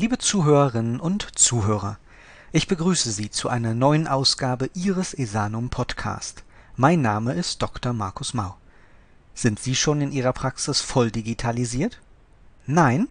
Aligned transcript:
Liebe 0.00 0.18
Zuhörerinnen 0.18 1.00
und 1.00 1.36
Zuhörer, 1.36 1.98
ich 2.52 2.68
begrüße 2.68 3.10
Sie 3.10 3.30
zu 3.30 3.48
einer 3.48 3.74
neuen 3.74 4.06
Ausgabe 4.06 4.70
Ihres 4.72 5.12
Esanum 5.12 5.70
Podcast. 5.70 6.44
Mein 6.76 7.02
Name 7.02 7.32
ist 7.32 7.60
Dr. 7.62 7.92
Markus 7.92 8.32
Mau. 8.32 8.56
Sind 9.34 9.58
Sie 9.58 9.74
schon 9.74 10.00
in 10.00 10.12
Ihrer 10.12 10.32
Praxis 10.32 10.80
voll 10.80 11.10
digitalisiert? 11.10 12.00
Nein? 12.64 13.08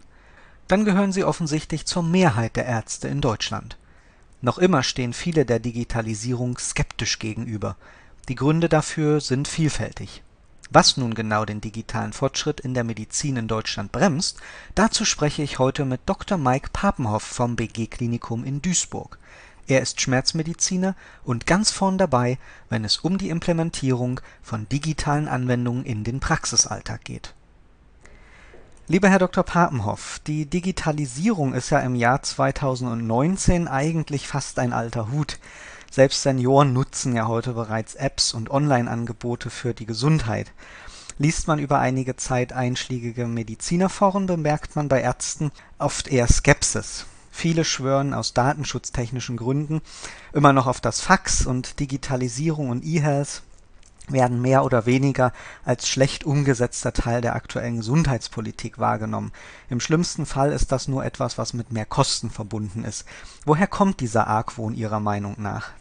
Dann 0.70 0.86
gehören 0.86 1.12
Sie 1.12 1.26
offensichtlich 1.26 1.86
zur 1.86 2.04
Mehrheit 2.04 2.56
der 2.56 2.66
Ärzte 2.66 3.10
in 3.10 3.20
Deutschland. 3.20 3.78
Noch 4.40 4.58
immer 4.58 4.82
stehen 4.82 5.12
viele 5.12 5.46
der 5.46 5.60
Digitalisierung 5.60 6.58
skeptisch 6.58 7.20
gegenüber. 7.20 7.76
Die 8.30 8.36
Gründe 8.36 8.70
dafür 8.70 9.20
sind 9.20 9.50
vielfältig. 9.50 10.24
Was 10.70 10.98
nun 10.98 11.14
genau 11.14 11.46
den 11.46 11.62
digitalen 11.62 12.12
Fortschritt 12.12 12.60
in 12.60 12.74
der 12.74 12.84
Medizin 12.84 13.38
in 13.38 13.48
Deutschland 13.48 13.92
bremst, 13.92 14.42
dazu 14.76 15.06
spreche 15.06 15.42
ich 15.42 15.60
heute 15.60 15.86
mit 15.86 16.02
Dr. 16.06 16.38
Mike 16.38 16.70
Papenhoff 16.74 17.24
vom 17.24 17.56
BG-Klinikum 17.56 18.44
in 18.44 18.62
Duisburg. 18.62 19.18
Er 19.68 19.82
ist 19.82 20.00
Schmerzmediziner 20.00 20.96
und 21.24 21.46
ganz 21.46 21.72
vorn 21.72 21.98
dabei, 21.98 22.38
wenn 22.70 22.86
es 22.86 22.98
um 22.98 23.18
die 23.18 23.30
Implementierung 23.30 24.22
von 24.42 24.68
digitalen 24.70 25.28
Anwendungen 25.28 25.86
in 25.86 26.04
den 26.04 26.20
Praxisalltag 26.20 27.04
geht. 27.04 27.34
Lieber 28.90 29.10
Herr 29.10 29.20
Dr. 29.20 29.44
Papenhoff, 29.44 30.22
die 30.28 30.46
Digitalisierung 30.46 31.54
ist 31.54 31.70
ja 31.72 31.80
im 31.80 31.96
Jahr 31.96 32.24
2019 32.24 33.68
eigentlich 33.68 34.30
fast 34.30 34.60
ein 34.60 34.72
alter 34.72 35.12
Hut. 35.12 35.40
Selbst 35.92 36.22
Senioren 36.22 36.74
nutzen 36.74 37.16
ja 37.16 37.28
heute 37.28 37.54
bereits 37.54 37.96
Apps 37.96 38.34
und 38.34 38.52
Online-Angebote 38.52 39.50
für 39.50 39.74
die 39.74 39.86
Gesundheit. 39.86 40.52
Liest 41.18 41.48
man 41.48 41.58
über 41.58 41.80
einige 41.80 42.16
Zeit 42.16 42.54
einschlägige 42.54 43.26
Medizinerforen, 43.26 44.28
bemerkt 44.28 44.76
man 44.76 44.88
bei 44.88 45.02
Ärzten 45.02 45.52
oft 45.80 46.08
eher 46.08 46.28
Skepsis. 46.28 47.06
Viele 47.32 47.66
schwören 47.66 48.14
aus 48.14 48.34
datenschutztechnischen 48.34 49.38
Gründen 49.38 49.82
immer 50.34 50.54
noch 50.54 50.68
auf 50.68 50.82
das 50.82 51.02
Fax 51.02 51.46
und 51.46 51.80
Digitalisierung 51.80 52.70
und 52.70 52.84
E-Health 52.84 53.44
werden 54.08 54.42
mehr 54.42 54.64
oder 54.64 54.86
weniger 54.86 55.34
als 55.66 55.88
schlecht 55.88 56.24
umgesetzter 56.24 56.94
Teil 56.94 57.22
der 57.22 57.36
aktuellen 57.36 57.78
Gesundheitspolitik 57.78 58.80
wahrgenommen. 58.80 59.32
Im 59.70 59.80
schlimmsten 59.80 60.26
Fall 60.26 60.52
ist 60.52 60.72
das 60.72 60.88
nur 60.88 61.06
etwas, 61.06 61.38
was 61.38 61.54
mit 61.54 61.72
mehr 61.72 61.86
Kosten 61.86 62.30
verbunden 62.30 62.84
ist. 62.84 63.06
Woher 63.46 63.68
kommt 63.68 64.00
dieser 64.00 64.28
Argwohn 64.28 64.74
Ihrer 64.74 65.00
Meinung 65.00 65.36
nach? 65.38 65.72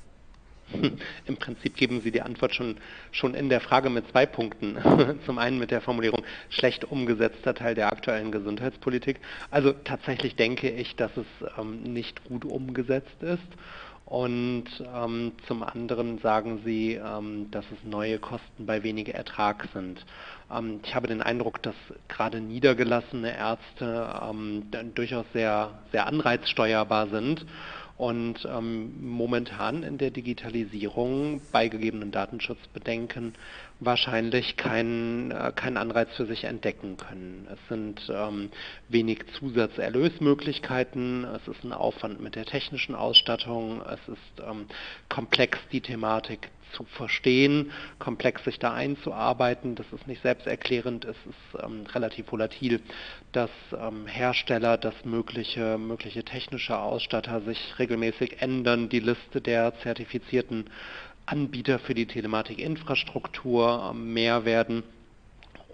Im 1.27 1.37
Prinzip 1.37 1.77
geben 1.77 2.01
Sie 2.01 2.11
die 2.11 2.23
Antwort 2.23 2.55
schon, 2.55 2.79
schon 3.13 3.35
in 3.35 3.49
der 3.49 3.61
Frage 3.61 3.89
mit 3.89 4.11
zwei 4.11 4.27
Punkten. 4.27 4.77
Zum 5.27 5.39
einen 5.39 5.59
mit 5.59 5.71
der 5.71 5.81
Formulierung 5.81 6.25
schlecht 6.49 6.85
umgesetzter 6.85 7.55
Teil 7.55 7.77
der 7.77 7.93
aktuellen 7.93 8.33
Gesundheitspolitik. 8.33 9.21
Also 9.51 9.73
tatsächlich 9.73 10.35
denke 10.35 10.69
ich, 10.69 10.97
dass 10.97 11.17
es 11.17 11.27
ähm, 11.57 11.83
nicht 11.83 12.25
gut 12.25 12.45
umgesetzt 12.45 13.23
ist 13.23 13.47
und 14.07 14.67
ähm, 14.95 15.33
zum 15.49 15.65
anderen 15.65 16.19
sagen 16.19 16.63
Sie, 16.65 16.95
ähm, 16.95 17.51
dass 17.51 17.65
es 17.73 17.79
neue 17.85 18.21
Kosten 18.21 18.65
bei 18.65 18.85
weniger 18.85 19.15
Ertrag 19.15 19.69
sind. 19.75 20.07
Ähm, 20.49 20.79
ich 20.85 20.95
habe 20.95 21.09
den 21.09 21.23
Eindruck, 21.23 21.61
dass 21.63 21.75
gerade 22.07 22.41
niedergelassene 22.41 23.37
Ärzte 23.37 24.09
ähm, 24.23 24.71
durchaus 24.95 25.27
sehr, 25.33 25.71
sehr 25.91 26.07
anreizsteuerbar 26.07 27.09
sind 27.09 27.45
und 27.97 28.47
ähm, 28.51 28.93
momentan 29.01 29.83
in 29.83 29.97
der 29.97 30.11
Digitalisierung 30.11 31.41
bei 31.51 31.69
gegebenen 31.69 32.11
Datenschutzbedenken 32.11 33.35
wahrscheinlich 33.81 34.57
keinen 34.57 35.31
äh, 35.31 35.53
keinen 35.55 35.79
Anreiz 35.79 36.09
für 36.17 36.27
sich 36.27 36.45
entdecken 36.45 36.97
können. 36.99 37.47
Es 37.51 37.59
sind 37.69 38.01
ähm, 38.11 38.51
wenig 38.89 39.21
Zusatzerlösmöglichkeiten, 39.39 41.25
es 41.25 41.49
ist 41.49 41.65
ein 41.65 41.73
Aufwand 41.73 42.21
mit 42.21 42.35
der 42.35 42.45
technischen 42.45 42.95
Ausstattung, 42.95 43.83
es 43.83 44.01
ist 44.09 44.47
ähm, 44.47 44.67
komplex 45.09 45.59
die 45.73 45.81
Thematik 45.81 46.51
zu 46.73 46.85
verstehen, 46.85 47.71
komplex 47.99 48.45
sich 48.45 48.59
da 48.59 48.73
einzuarbeiten. 48.73 49.75
Das 49.75 49.87
ist 49.93 50.07
nicht 50.07 50.23
selbsterklärend, 50.23 51.05
es 51.05 51.17
ist 51.27 51.63
ähm, 51.63 51.85
relativ 51.95 52.31
volatil, 52.31 52.81
dass 53.33 53.51
ähm, 53.73 54.07
Hersteller, 54.07 54.77
dass 54.77 55.05
mögliche, 55.05 55.79
mögliche 55.79 56.25
technische 56.25 56.79
Ausstatter 56.79 57.41
sich 57.43 57.79
regelmäßig 57.79 58.43
ändern, 58.43 58.89
die 58.89 59.01
Liste 59.01 59.41
der 59.41 59.79
zertifizierten 59.81 60.71
Anbieter 61.27 61.79
für 61.79 61.95
die 61.95 62.07
Telematikinfrastruktur 62.07 63.91
ähm, 63.91 64.13
mehr 64.13 64.45
werden 64.45 64.83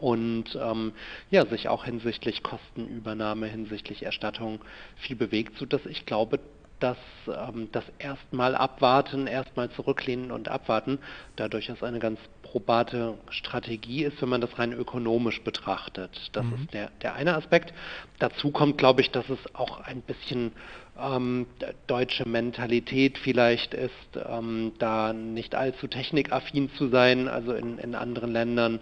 und 0.02 0.58
ähm, 0.60 0.92
ja, 1.30 1.46
sich 1.46 1.68
auch 1.68 1.84
hinsichtlich 1.84 2.42
Kostenübernahme, 2.42 3.46
hinsichtlich 3.46 4.02
Erstattung 4.02 4.60
viel 4.96 5.14
bewegt, 5.14 5.56
sodass 5.58 5.86
ich 5.86 6.06
glaube, 6.06 6.40
dass 6.82 6.96
ähm, 7.28 7.68
das 7.70 7.84
erstmal 7.98 8.56
abwarten, 8.56 9.26
erstmal 9.26 9.70
zurücklehnen 9.70 10.32
und 10.32 10.48
abwarten 10.48 10.98
da 11.36 11.48
durchaus 11.48 11.82
eine 11.82 12.00
ganz 12.00 12.18
probate 12.42 13.14
Strategie 13.30 14.04
ist, 14.04 14.20
wenn 14.20 14.28
man 14.28 14.40
das 14.40 14.58
rein 14.58 14.72
ökonomisch 14.72 15.40
betrachtet. 15.42 16.30
Das 16.32 16.44
mhm. 16.44 16.54
ist 16.54 16.74
der, 16.74 16.90
der 17.00 17.14
eine 17.14 17.36
Aspekt. 17.36 17.72
Dazu 18.18 18.50
kommt, 18.50 18.78
glaube 18.78 19.00
ich, 19.00 19.10
dass 19.10 19.28
es 19.28 19.38
auch 19.54 19.80
ein 19.80 20.02
bisschen 20.02 20.52
ähm, 21.00 21.46
deutsche 21.86 22.28
Mentalität 22.28 23.16
vielleicht 23.18 23.74
ist, 23.74 23.92
ähm, 24.28 24.72
da 24.78 25.12
nicht 25.12 25.54
allzu 25.54 25.86
technikaffin 25.86 26.70
zu 26.76 26.88
sein, 26.88 27.28
also 27.28 27.52
in, 27.52 27.78
in 27.78 27.94
anderen 27.94 28.32
Ländern 28.32 28.80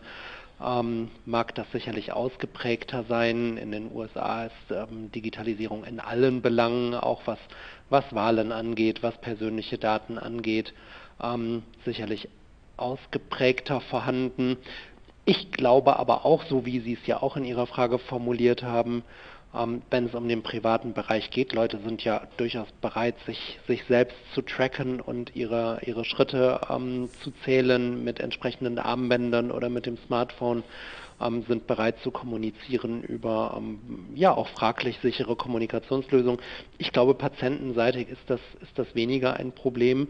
ähm, 0.65 1.09
mag 1.25 1.55
das 1.55 1.71
sicherlich 1.73 2.13
ausgeprägter 2.13 3.05
sein. 3.09 3.57
In 3.57 3.73
den 3.73 3.91
USA 3.93 4.47
ist 4.47 4.71
ähm, 4.71 5.11
Digitalisierung 5.13 5.85
in 5.85 6.01
allen 6.01 6.43
Belangen, 6.43 6.95
auch 6.95 7.23
was, 7.27 7.39
was 7.89 8.05
Wahlen 8.15 8.53
angeht, 8.53 9.03
was 9.03 9.17
persönliche 9.19 9.79
Daten 9.79 10.19
angeht, 10.19 10.75
ähm, 11.23 11.63
sicherlich 11.85 12.29
ausgeprägter 12.77 13.81
vorhanden. 13.81 14.57
Ich 15.25 15.53
glaube 15.53 15.99
aber 15.99 16.25
auch, 16.25 16.45
so 16.45 16.67
wie 16.67 16.81
Sie 16.81 16.95
es 16.95 17.07
ja 17.07 17.23
auch 17.23 17.37
in 17.37 17.45
Ihrer 17.45 17.67
Frage 17.67 17.99
formuliert 17.99 18.63
haben, 18.63 19.05
ähm, 19.55 19.83
wenn 19.91 20.07
es 20.07 20.15
um 20.15 20.29
den 20.29 20.43
privaten 20.43 20.93
Bereich 20.93 21.31
geht. 21.31 21.53
Leute 21.53 21.79
sind 21.85 22.05
ja 22.05 22.23
durchaus 22.37 22.69
bereit, 22.81 23.17
sich, 23.27 23.59
sich 23.67 23.85
selbst 23.85 24.17
zu 24.35 24.43
tracken 24.43 25.01
und 25.01 25.35
ihre, 25.35 25.81
ihre 25.85 26.05
Schritte 26.05 26.61
ähm, 26.71 27.09
zu 27.23 27.33
zählen 27.45 28.03
mit 28.05 28.21
entsprechenden 28.21 28.79
Armbändern 28.79 29.51
oder 29.51 29.69
mit 29.69 29.87
dem 29.87 29.99
Smartphone, 30.07 30.63
ähm, 31.21 31.45
sind 31.49 31.67
bereit 31.67 31.99
zu 32.03 32.11
kommunizieren 32.11 33.03
über 33.03 33.55
ähm, 33.57 34.07
ja 34.15 34.33
auch 34.33 34.49
fraglich 34.49 34.99
sichere 35.03 35.37
Kommunikationslösungen. 35.37 36.41
Ich 36.79 36.93
glaube, 36.93 37.15
patientenseitig 37.15 38.09
ist 38.09 38.29
das, 38.29 38.41
ist 38.61 38.79
das 38.79 38.95
weniger 38.95 39.35
ein 39.35 39.53
Problem 39.53 40.09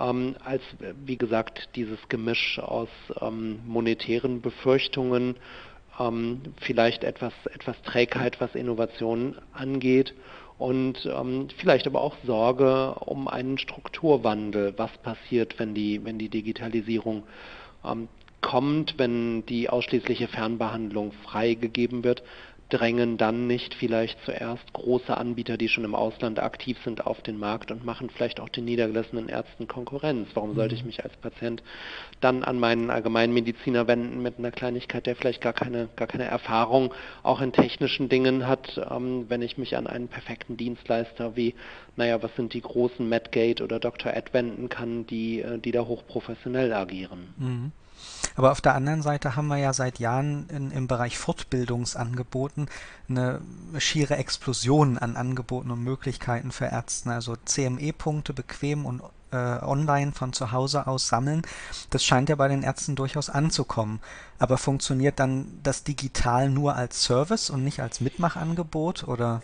ähm, 0.00 0.34
als, 0.44 0.62
wie 1.04 1.16
gesagt, 1.16 1.68
dieses 1.76 1.98
Gemisch 2.08 2.58
aus 2.58 2.88
monetären 3.64 4.40
Befürchtungen 4.40 5.36
ähm, 5.98 6.42
vielleicht 6.60 7.04
etwas, 7.04 7.32
etwas 7.52 7.80
Trägheit, 7.82 8.40
was 8.40 8.54
Innovation 8.54 9.36
angeht 9.52 10.14
und 10.58 11.06
ähm, 11.06 11.48
vielleicht 11.58 11.86
aber 11.86 12.00
auch 12.00 12.16
Sorge 12.24 12.94
um 12.94 13.28
einen 13.28 13.58
Strukturwandel. 13.58 14.74
Was 14.76 14.96
passiert, 14.98 15.58
wenn 15.58 15.74
die, 15.74 16.04
wenn 16.04 16.18
die 16.18 16.28
Digitalisierung 16.28 17.24
ähm, 17.84 18.08
kommt, 18.40 18.94
wenn 18.98 19.44
die 19.46 19.68
ausschließliche 19.68 20.28
Fernbehandlung 20.28 21.12
freigegeben 21.24 22.04
wird? 22.04 22.22
Drängen 22.72 23.18
dann 23.18 23.46
nicht 23.46 23.74
vielleicht 23.74 24.18
zuerst 24.24 24.72
große 24.72 25.14
Anbieter, 25.14 25.58
die 25.58 25.68
schon 25.68 25.84
im 25.84 25.94
Ausland 25.94 26.40
aktiv 26.40 26.78
sind, 26.82 27.06
auf 27.06 27.20
den 27.20 27.38
Markt 27.38 27.70
und 27.70 27.84
machen 27.84 28.08
vielleicht 28.08 28.40
auch 28.40 28.48
den 28.48 28.64
niedergelassenen 28.64 29.28
Ärzten 29.28 29.68
Konkurrenz. 29.68 30.28
Warum 30.32 30.54
sollte 30.54 30.74
ich 30.74 30.80
mhm. 30.80 30.86
mich 30.86 31.04
als 31.04 31.14
Patient 31.18 31.62
dann 32.20 32.42
an 32.42 32.58
meinen 32.58 32.88
Allgemeinmediziner 32.88 33.86
wenden 33.88 34.22
mit 34.22 34.38
einer 34.38 34.50
Kleinigkeit, 34.50 35.04
der 35.04 35.16
vielleicht 35.16 35.42
gar 35.42 35.52
keine, 35.52 35.90
gar 35.96 36.08
keine 36.08 36.24
Erfahrung 36.24 36.94
auch 37.22 37.42
in 37.42 37.52
technischen 37.52 38.08
Dingen 38.08 38.48
hat, 38.48 38.80
ähm, 38.90 39.26
wenn 39.28 39.42
ich 39.42 39.58
mich 39.58 39.76
an 39.76 39.86
einen 39.86 40.08
perfekten 40.08 40.56
Dienstleister 40.56 41.36
wie, 41.36 41.54
naja, 41.96 42.22
was 42.22 42.34
sind 42.36 42.54
die 42.54 42.62
großen 42.62 43.06
Medgate 43.06 43.62
oder 43.62 43.80
Dr. 43.80 44.14
Ed 44.14 44.32
wenden 44.32 44.70
kann, 44.70 45.06
die, 45.06 45.42
äh, 45.42 45.58
die 45.58 45.72
da 45.72 45.84
hochprofessionell 45.84 46.72
agieren. 46.72 47.34
Mhm. 47.36 47.72
Aber 48.36 48.52
auf 48.52 48.60
der 48.60 48.74
anderen 48.74 49.02
Seite 49.02 49.36
haben 49.36 49.48
wir 49.48 49.58
ja 49.58 49.72
seit 49.72 49.98
Jahren 49.98 50.48
in, 50.48 50.70
im 50.70 50.86
Bereich 50.86 51.18
Fortbildungsangeboten 51.18 52.68
eine 53.08 53.40
schiere 53.78 54.16
Explosion 54.16 54.98
an 54.98 55.16
Angeboten 55.16 55.70
und 55.70 55.82
Möglichkeiten 55.82 56.50
für 56.52 56.66
Ärzte. 56.66 57.10
Also 57.10 57.36
CME-Punkte 57.44 58.32
bequem 58.32 58.86
und 58.86 59.02
äh, 59.32 59.36
online 59.36 60.12
von 60.12 60.32
zu 60.32 60.52
Hause 60.52 60.86
aus 60.86 61.08
sammeln. 61.08 61.42
Das 61.90 62.04
scheint 62.04 62.28
ja 62.28 62.36
bei 62.36 62.48
den 62.48 62.62
Ärzten 62.62 62.96
durchaus 62.96 63.30
anzukommen. 63.30 64.00
Aber 64.38 64.58
funktioniert 64.58 65.18
dann 65.18 65.60
das 65.62 65.84
digital 65.84 66.48
nur 66.50 66.76
als 66.76 67.02
Service 67.02 67.50
und 67.50 67.64
nicht 67.64 67.80
als 67.80 68.00
Mitmachangebot 68.00 69.08
oder? 69.08 69.42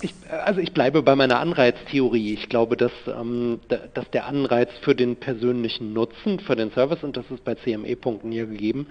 Ich, 0.00 0.14
also 0.28 0.60
ich 0.60 0.72
bleibe 0.72 1.02
bei 1.02 1.14
meiner 1.14 1.38
Anreiztheorie. 1.38 2.34
Ich 2.34 2.48
glaube, 2.48 2.76
dass, 2.76 2.92
ähm, 3.06 3.60
dass 3.68 4.10
der 4.10 4.26
Anreiz 4.26 4.70
für 4.80 4.94
den 4.94 5.16
persönlichen 5.16 5.92
Nutzen, 5.92 6.40
für 6.40 6.56
den 6.56 6.72
Service, 6.72 7.04
und 7.04 7.16
das 7.16 7.30
ist 7.30 7.44
bei 7.44 7.54
CME-Punkten 7.54 8.32
hier 8.32 8.46
gegeben, 8.46 8.88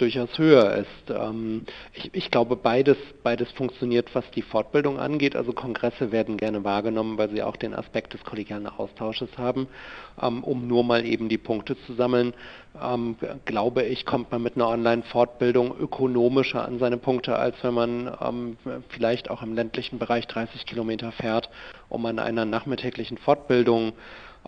durchaus 0.00 0.38
höher 0.38 0.74
ist. 0.76 1.10
Ähm, 1.10 1.62
ich, 1.92 2.10
ich, 2.12 2.30
glaube, 2.30 2.56
beides, 2.56 2.96
beides 3.22 3.50
funktioniert, 3.52 4.14
was 4.14 4.28
die 4.32 4.42
Fortbildung 4.42 4.98
angeht. 4.98 5.36
Also 5.36 5.52
Kongresse 5.52 6.12
werden 6.12 6.36
gerne 6.36 6.64
wahrgenommen, 6.64 7.18
weil 7.18 7.30
sie 7.30 7.42
auch 7.42 7.56
den 7.56 7.74
Aspekt 7.74 8.14
des 8.14 8.24
kollegialen 8.24 8.66
Austausches 8.66 9.28
haben. 9.36 9.68
Ähm, 10.20 10.42
um 10.44 10.66
nur 10.66 10.84
mal 10.84 11.04
eben 11.04 11.28
die 11.28 11.38
Punkte 11.38 11.76
zu 11.86 11.94
sammeln, 11.94 12.34
ähm, 12.80 13.16
glaube 13.44 13.82
ich, 13.82 14.06
kommt 14.06 14.30
man 14.30 14.42
mit 14.42 14.56
einer 14.56 14.68
Online-Fortbildung 14.68 15.74
ökonomischer 15.78 16.64
an 16.64 16.78
seine 16.78 16.96
Punkte, 16.96 17.36
als 17.36 17.56
wenn 17.62 17.74
man 17.74 18.56
vielleicht 18.88 19.30
auch 19.30 19.42
im 19.42 19.54
ländlichen 19.54 19.98
Bereich 19.98 20.26
30 20.26 20.66
Kilometer 20.66 21.12
fährt, 21.12 21.50
um 21.88 22.06
an 22.06 22.18
einer 22.18 22.44
nachmittäglichen 22.44 23.18
Fortbildung 23.18 23.92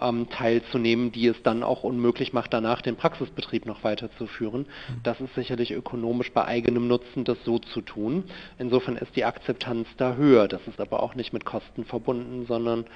ähm, 0.01 0.29
teilzunehmen, 0.31 1.13
die 1.13 1.27
es 1.27 1.43
dann 1.43 1.63
auch 1.63 1.85
unmöglich 1.85 2.33
macht, 2.33 2.53
danach 2.53 2.83
den 2.83 2.97
Praxisbetrieb 2.97 3.67
noch 3.67 3.85
weiterzuführen. 3.85 4.63
Mhm. 4.63 5.03
Das 5.03 5.21
ist 5.21 5.35
sicherlich 5.35 5.73
ökonomisch 5.73 6.33
bei 6.33 6.45
eigenem 6.45 6.89
Nutzen, 6.89 7.25
das 7.25 7.39
so 7.45 7.59
zu 7.59 7.81
tun. 7.81 8.25
Insofern 8.59 8.97
ist 8.97 9.15
die 9.17 9.25
Akzeptanz 9.25 9.89
da 9.97 10.15
höher. 10.15 10.49
Das 10.49 10.67
ist 10.67 10.81
aber 10.81 11.03
auch 11.03 11.15
nicht 11.15 11.33
mit 11.33 11.45
Kosten 11.45 11.85
verbunden, 11.85 12.47
sondern 12.47 12.87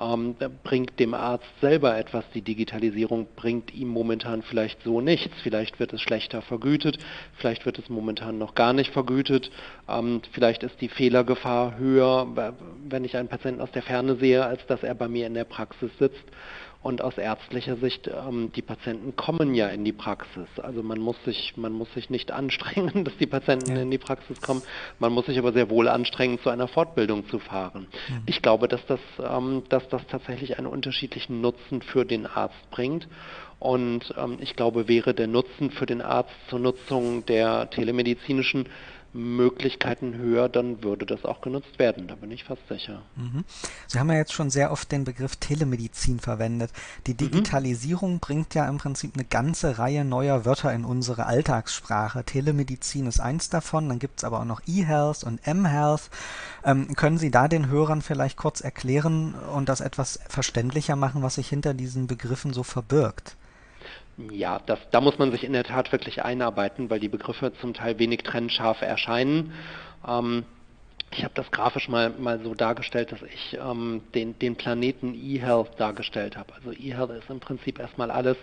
ähm, 0.00 0.36
bringt 0.62 0.98
dem 1.00 1.14
Arzt 1.14 1.46
selber 1.60 1.96
etwas. 1.98 2.24
Die 2.34 2.42
Digitalisierung 2.42 3.26
bringt 3.36 3.74
ihm 3.74 3.88
momentan 3.88 4.42
vielleicht 4.42 4.82
so 4.82 5.00
nichts. 5.00 5.34
Vielleicht 5.42 5.80
wird 5.80 5.92
es 5.92 6.00
schlechter 6.00 6.42
vergütet, 6.42 6.98
vielleicht 7.36 7.66
wird 7.66 7.78
es 7.78 7.88
momentan 7.88 8.38
noch 8.38 8.54
gar 8.54 8.72
nicht 8.72 8.92
vergütet. 8.92 9.50
Ähm, 9.88 10.22
vielleicht 10.32 10.62
ist 10.62 10.80
die 10.80 10.88
Fehlergefahr 10.88 11.78
höher, 11.78 12.54
wenn 12.88 13.04
ich 13.04 13.16
einen 13.16 13.28
Patienten 13.28 13.60
aus 13.60 13.72
der 13.72 13.82
Ferne 13.82 14.16
sehe, 14.16 14.44
als 14.44 14.64
dass 14.66 14.82
er 14.82 14.94
bei 14.94 15.08
mir 15.08 15.26
in 15.26 15.34
der 15.34 15.44
Praxis 15.44 15.90
sitzt. 15.98 16.24
Und 16.80 17.02
aus 17.02 17.18
ärztlicher 17.18 17.76
Sicht, 17.76 18.06
ähm, 18.06 18.52
die 18.54 18.62
Patienten 18.62 19.16
kommen 19.16 19.52
ja 19.54 19.66
in 19.68 19.84
die 19.84 19.92
Praxis. 19.92 20.46
Also 20.62 20.84
man 20.84 21.00
muss 21.00 21.16
sich, 21.24 21.56
man 21.56 21.72
muss 21.72 21.92
sich 21.92 22.08
nicht 22.08 22.30
anstrengen, 22.32 23.04
dass 23.04 23.16
die 23.16 23.26
Patienten 23.26 23.74
ja. 23.74 23.82
in 23.82 23.90
die 23.90 23.98
Praxis 23.98 24.40
kommen. 24.40 24.62
Man 25.00 25.12
muss 25.12 25.26
sich 25.26 25.38
aber 25.38 25.52
sehr 25.52 25.70
wohl 25.70 25.88
anstrengen, 25.88 26.38
zu 26.40 26.50
einer 26.50 26.68
Fortbildung 26.68 27.28
zu 27.28 27.40
fahren. 27.40 27.88
Mhm. 28.08 28.22
Ich 28.26 28.42
glaube, 28.42 28.68
dass 28.68 28.84
das, 28.86 29.00
ähm, 29.18 29.64
dass 29.68 29.88
das 29.88 30.06
tatsächlich 30.06 30.58
einen 30.58 30.68
unterschiedlichen 30.68 31.40
Nutzen 31.40 31.82
für 31.82 32.04
den 32.04 32.26
Arzt 32.26 32.70
bringt. 32.70 33.08
Und 33.58 34.14
ähm, 34.16 34.38
ich 34.40 34.54
glaube, 34.54 34.86
wäre 34.86 35.14
der 35.14 35.26
Nutzen 35.26 35.72
für 35.72 35.86
den 35.86 36.00
Arzt 36.00 36.30
zur 36.48 36.60
Nutzung 36.60 37.26
der 37.26 37.70
telemedizinischen 37.70 38.68
Möglichkeiten 39.18 40.16
höher, 40.16 40.48
dann 40.48 40.82
würde 40.82 41.04
das 41.04 41.24
auch 41.24 41.40
genutzt 41.40 41.78
werden. 41.78 42.06
Da 42.06 42.14
bin 42.14 42.30
ich 42.30 42.44
fast 42.44 42.66
sicher. 42.68 43.02
Mhm. 43.16 43.44
Sie 43.86 43.98
haben 43.98 44.10
ja 44.10 44.16
jetzt 44.16 44.32
schon 44.32 44.48
sehr 44.48 44.70
oft 44.70 44.90
den 44.92 45.04
Begriff 45.04 45.36
Telemedizin 45.36 46.20
verwendet. 46.20 46.70
Die 47.06 47.12
mhm. 47.12 47.18
Digitalisierung 47.18 48.14
mhm. 48.14 48.18
bringt 48.20 48.54
ja 48.54 48.68
im 48.68 48.78
Prinzip 48.78 49.14
eine 49.14 49.24
ganze 49.24 49.78
Reihe 49.78 50.04
neuer 50.04 50.44
Wörter 50.44 50.72
in 50.72 50.84
unsere 50.84 51.26
Alltagssprache. 51.26 52.24
Telemedizin 52.24 53.06
ist 53.06 53.20
eins 53.20 53.50
davon, 53.50 53.88
dann 53.88 53.98
gibt 53.98 54.20
es 54.20 54.24
aber 54.24 54.40
auch 54.40 54.44
noch 54.44 54.62
E-Health 54.66 55.24
und 55.24 55.46
M-Health. 55.46 56.10
Ähm, 56.64 56.94
können 56.94 57.18
Sie 57.18 57.30
da 57.30 57.48
den 57.48 57.68
Hörern 57.68 58.02
vielleicht 58.02 58.36
kurz 58.36 58.60
erklären 58.60 59.34
und 59.54 59.68
das 59.68 59.80
etwas 59.80 60.20
verständlicher 60.28 60.96
machen, 60.96 61.22
was 61.22 61.34
sich 61.34 61.48
hinter 61.48 61.74
diesen 61.74 62.06
Begriffen 62.06 62.52
so 62.52 62.62
verbirgt? 62.62 63.36
Ja, 64.32 64.60
das, 64.66 64.80
da 64.90 65.00
muss 65.00 65.18
man 65.18 65.30
sich 65.30 65.44
in 65.44 65.52
der 65.52 65.62
Tat 65.62 65.92
wirklich 65.92 66.24
einarbeiten, 66.24 66.90
weil 66.90 66.98
die 66.98 67.08
Begriffe 67.08 67.52
zum 67.60 67.72
Teil 67.72 67.98
wenig 68.00 68.24
trennscharf 68.24 68.82
erscheinen. 68.82 69.52
Ähm, 70.06 70.44
ich 71.12 71.22
habe 71.22 71.34
das 71.34 71.50
grafisch 71.52 71.88
mal, 71.88 72.10
mal 72.10 72.40
so 72.42 72.54
dargestellt, 72.54 73.12
dass 73.12 73.22
ich 73.22 73.56
ähm, 73.62 74.02
den, 74.14 74.36
den 74.38 74.56
Planeten 74.56 75.14
eHealth 75.14 75.78
dargestellt 75.78 76.36
habe. 76.36 76.52
Also 76.54 76.72
eHealth 76.72 77.10
ist 77.10 77.30
im 77.30 77.38
Prinzip 77.38 77.78
erstmal 77.78 78.10
alles, 78.10 78.36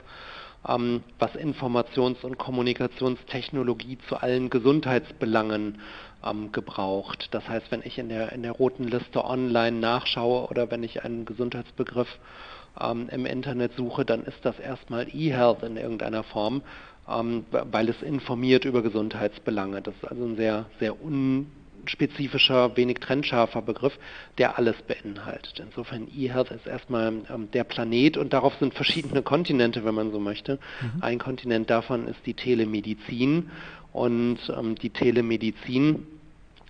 ähm, 0.68 1.04
was 1.20 1.36
Informations- 1.36 2.24
und 2.24 2.38
Kommunikationstechnologie 2.38 3.98
zu 4.08 4.16
allen 4.16 4.50
Gesundheitsbelangen 4.50 5.82
ähm, 6.26 6.54
gebraucht. 6.54 7.28
Das 7.32 7.48
heißt, 7.50 7.70
wenn 7.72 7.82
ich 7.84 7.98
in 7.98 8.08
der, 8.08 8.32
in 8.32 8.44
der 8.44 8.54
roten 8.54 8.86
Liste 8.86 9.26
online 9.26 9.78
nachschaue 9.78 10.48
oder 10.48 10.72
wenn 10.72 10.84
ich 10.84 11.04
einen 11.04 11.26
Gesundheitsbegriff 11.26 12.18
ähm, 12.80 13.10
im 13.12 13.26
Internet 13.26 13.74
suche, 13.76 14.06
dann 14.06 14.24
ist 14.24 14.44
das 14.44 14.60
erstmal 14.60 15.08
eHealth 15.14 15.64
in 15.64 15.78
irgendeiner 15.78 16.24
Form, 16.24 16.62
ähm, 17.10 17.46
weil 17.52 17.90
es 17.90 18.02
informiert 18.02 18.66
über 18.66 18.82
Gesundheitsbelange. 18.82 19.82
Das 19.82 19.96
ist 19.96 20.06
also 20.06 20.26
ein 20.26 20.36
sehr, 20.36 20.66
sehr 20.80 20.96
unspezifischer, 21.02 22.76
wenig 22.76 23.00
trennscharfer 23.00 23.62
Begriff, 23.62 23.98
der 24.38 24.58
alles 24.58 24.76
beinhaltet. 24.88 25.60
Insofern 25.60 26.08
eHealth 26.08 26.52
ist 26.52 26.68
erstmal 26.68 27.14
ähm, 27.30 27.50
der 27.52 27.64
Planet 27.64 28.18
und 28.18 28.34
darauf 28.34 28.56
sind 28.56 28.74
verschiedene 28.74 29.22
Kontinente, 29.22 29.86
wenn 29.86 29.96
man 29.96 30.12
so 30.12 30.20
möchte. 30.20 30.60
Mhm. 30.82 31.02
Ein 31.02 31.20
Kontinent 31.20 31.70
davon 31.70 32.08
ist 32.08 32.20
die 32.26 32.34
Telemedizin 32.34 33.52
und 33.94 34.40
ähm, 34.50 34.76
die 34.76 34.90
Telemedizin 34.90 36.08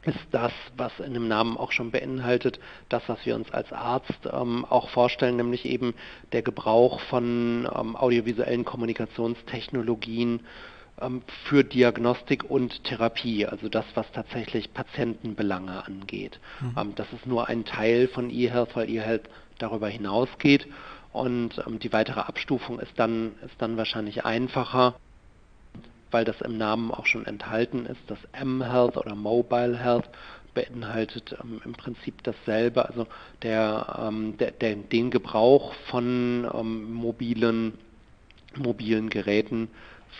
ist 0.06 0.20
das, 0.32 0.54
was 0.78 1.00
in 1.00 1.14
dem 1.14 1.28
Namen 1.28 1.58
auch 1.58 1.72
schon 1.72 1.92
beinhaltet, 1.92 2.60
das, 2.90 3.04
was 3.08 3.26
wir 3.26 3.36
uns 3.36 3.52
als 3.52 3.72
Arzt 3.74 4.30
ähm, 4.32 4.66
auch 4.66 4.90
vorstellen, 4.90 5.38
nämlich 5.38 5.66
eben 5.66 5.94
der 6.32 6.42
Gebrauch 6.42 7.00
von 7.02 7.68
ähm, 7.76 7.96
audiovisuellen 7.96 8.66
Kommunikationstechnologien 8.66 10.42
ähm, 11.02 11.24
für 11.46 11.64
Diagnostik 11.64 12.44
und 12.50 12.84
Therapie, 12.84 13.46
also 13.46 13.68
das, 13.68 13.86
was 13.96 14.12
tatsächlich 14.12 14.74
Patientenbelange 14.74 15.86
angeht. 15.86 16.40
Mhm. 16.62 16.76
Ähm, 16.78 16.96
das 16.96 17.12
ist 17.12 17.26
nur 17.26 17.48
ein 17.48 17.66
Teil 17.66 18.08
von 18.08 18.30
eHealth, 18.30 18.76
weil 18.76 18.90
eHealth 18.90 19.30
darüber 19.58 19.88
hinausgeht 19.88 20.68
und 21.12 21.64
ähm, 21.66 21.80
die 21.80 21.94
weitere 21.94 22.20
Abstufung 22.20 22.80
ist 22.80 22.94
dann, 22.98 23.32
ist 23.46 23.56
dann 23.60 23.78
wahrscheinlich 23.78 24.26
einfacher 24.26 24.96
weil 26.16 26.24
das 26.24 26.40
im 26.40 26.58
Namen 26.58 26.92
auch 26.92 27.06
schon 27.08 27.26
enthalten 27.26 27.86
ist. 27.86 28.00
Das 28.08 28.20
M-Health 28.32 28.96
oder 28.96 29.16
Mobile 29.16 29.78
Health 29.78 30.10
beinhaltet 30.54 31.36
ähm, 31.44 31.60
im 31.66 31.74
Prinzip 31.74 32.24
dasselbe, 32.24 32.88
also 32.88 33.06
der, 33.42 34.00
ähm, 34.02 34.38
der, 34.38 34.52
der, 34.52 34.78
den 34.78 35.12
Gebrauch 35.12 35.74
von 35.90 36.50
ähm, 36.54 36.94
mobilen, 36.94 37.74
mobilen 38.56 39.10
Geräten 39.10 39.68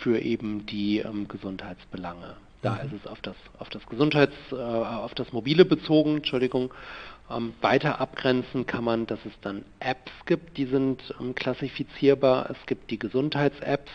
für 0.02 0.18
eben 0.20 0.66
die 0.66 0.98
ähm, 0.98 1.28
Gesundheitsbelange. 1.28 2.36
Da 2.60 2.74
mhm. 2.74 2.80
ist 2.88 3.00
es 3.00 3.06
auf 3.06 3.22
das, 3.22 3.36
auf 3.58 3.70
das 3.70 3.86
Gesundheits, 3.86 4.34
äh, 4.52 4.56
auf 4.56 5.14
das 5.14 5.32
Mobile 5.32 5.64
bezogen, 5.64 6.16
Entschuldigung. 6.16 6.74
Ähm, 7.30 7.54
weiter 7.62 8.02
abgrenzen 8.02 8.66
kann 8.66 8.84
man, 8.84 9.06
dass 9.06 9.24
es 9.24 9.32
dann 9.40 9.64
Apps 9.80 10.12
gibt, 10.26 10.58
die 10.58 10.66
sind 10.66 11.14
ähm, 11.18 11.34
klassifizierbar. 11.34 12.50
Es 12.50 12.66
gibt 12.66 12.90
die 12.90 12.98
Gesundheits-Apps, 12.98 13.90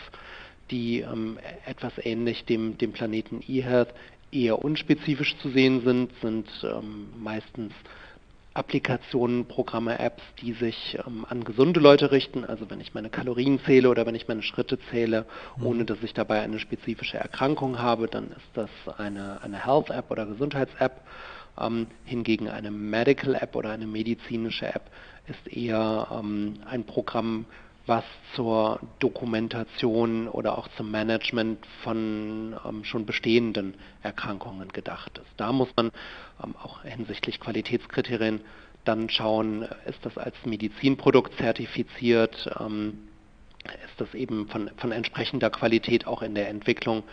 die 0.72 1.00
ähm, 1.00 1.38
etwas 1.66 1.92
ähnlich 1.98 2.44
dem, 2.46 2.78
dem 2.78 2.92
Planeten 2.92 3.42
eHealth 3.46 3.94
eher 4.32 4.64
unspezifisch 4.64 5.36
zu 5.38 5.50
sehen 5.50 5.82
sind, 5.84 6.10
sind 6.20 6.48
ähm, 6.64 7.08
meistens 7.22 7.72
Applikationen, 8.54 9.46
Programme, 9.46 9.98
Apps, 9.98 10.22
die 10.40 10.52
sich 10.52 10.98
ähm, 11.06 11.24
an 11.28 11.44
gesunde 11.44 11.80
Leute 11.80 12.12
richten. 12.12 12.44
Also 12.44 12.68
wenn 12.70 12.80
ich 12.80 12.92
meine 12.94 13.08
Kalorien 13.08 13.60
zähle 13.64 13.88
oder 13.88 14.04
wenn 14.06 14.14
ich 14.14 14.28
meine 14.28 14.42
Schritte 14.42 14.78
zähle, 14.90 15.26
mhm. 15.56 15.66
ohne 15.66 15.84
dass 15.84 16.02
ich 16.02 16.12
dabei 16.12 16.40
eine 16.40 16.58
spezifische 16.58 17.18
Erkrankung 17.18 17.78
habe, 17.78 18.08
dann 18.08 18.28
ist 18.30 18.50
das 18.54 18.70
eine, 18.98 19.40
eine 19.42 19.64
Health-App 19.64 20.10
oder 20.10 20.26
Gesundheits-App. 20.26 21.00
Ähm, 21.60 21.86
hingegen 22.06 22.48
eine 22.48 22.70
Medical-App 22.70 23.54
oder 23.56 23.70
eine 23.70 23.86
medizinische 23.86 24.66
App 24.66 24.90
ist 25.28 25.54
eher 25.54 26.08
ähm, 26.10 26.54
ein 26.66 26.84
Programm, 26.84 27.44
was 27.86 28.04
zur 28.34 28.80
Dokumentation 29.00 30.28
oder 30.28 30.56
auch 30.56 30.68
zum 30.76 30.90
Management 30.90 31.66
von 31.82 32.56
ähm, 32.64 32.84
schon 32.84 33.06
bestehenden 33.06 33.74
Erkrankungen 34.02 34.68
gedacht 34.68 35.18
ist. 35.18 35.32
Da 35.36 35.52
muss 35.52 35.68
man 35.76 35.90
ähm, 36.42 36.54
auch 36.62 36.82
hinsichtlich 36.82 37.40
Qualitätskriterien 37.40 38.40
dann 38.84 39.08
schauen, 39.08 39.62
ist 39.86 40.04
das 40.04 40.18
als 40.18 40.34
Medizinprodukt 40.44 41.36
zertifiziert, 41.36 42.50
ähm, 42.58 43.08
ist 43.64 44.00
das 44.00 44.12
eben 44.14 44.48
von, 44.48 44.70
von 44.76 44.92
entsprechender 44.92 45.50
Qualität 45.50 46.06
auch 46.06 46.22
in 46.22 46.34
der 46.34 46.48
Entwicklung 46.48 47.04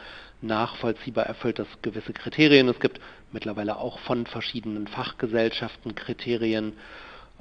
nachvollziehbar 0.42 1.26
erfüllt 1.26 1.60
das 1.60 1.68
gewisse 1.82 2.14
Kriterien. 2.14 2.70
Es 2.70 2.80
gibt 2.80 3.00
mittlerweile 3.32 3.78
auch 3.78 4.00
von 4.00 4.26
verschiedenen 4.26 4.88
Fachgesellschaften 4.88 5.96
Kriterien, 5.96 6.74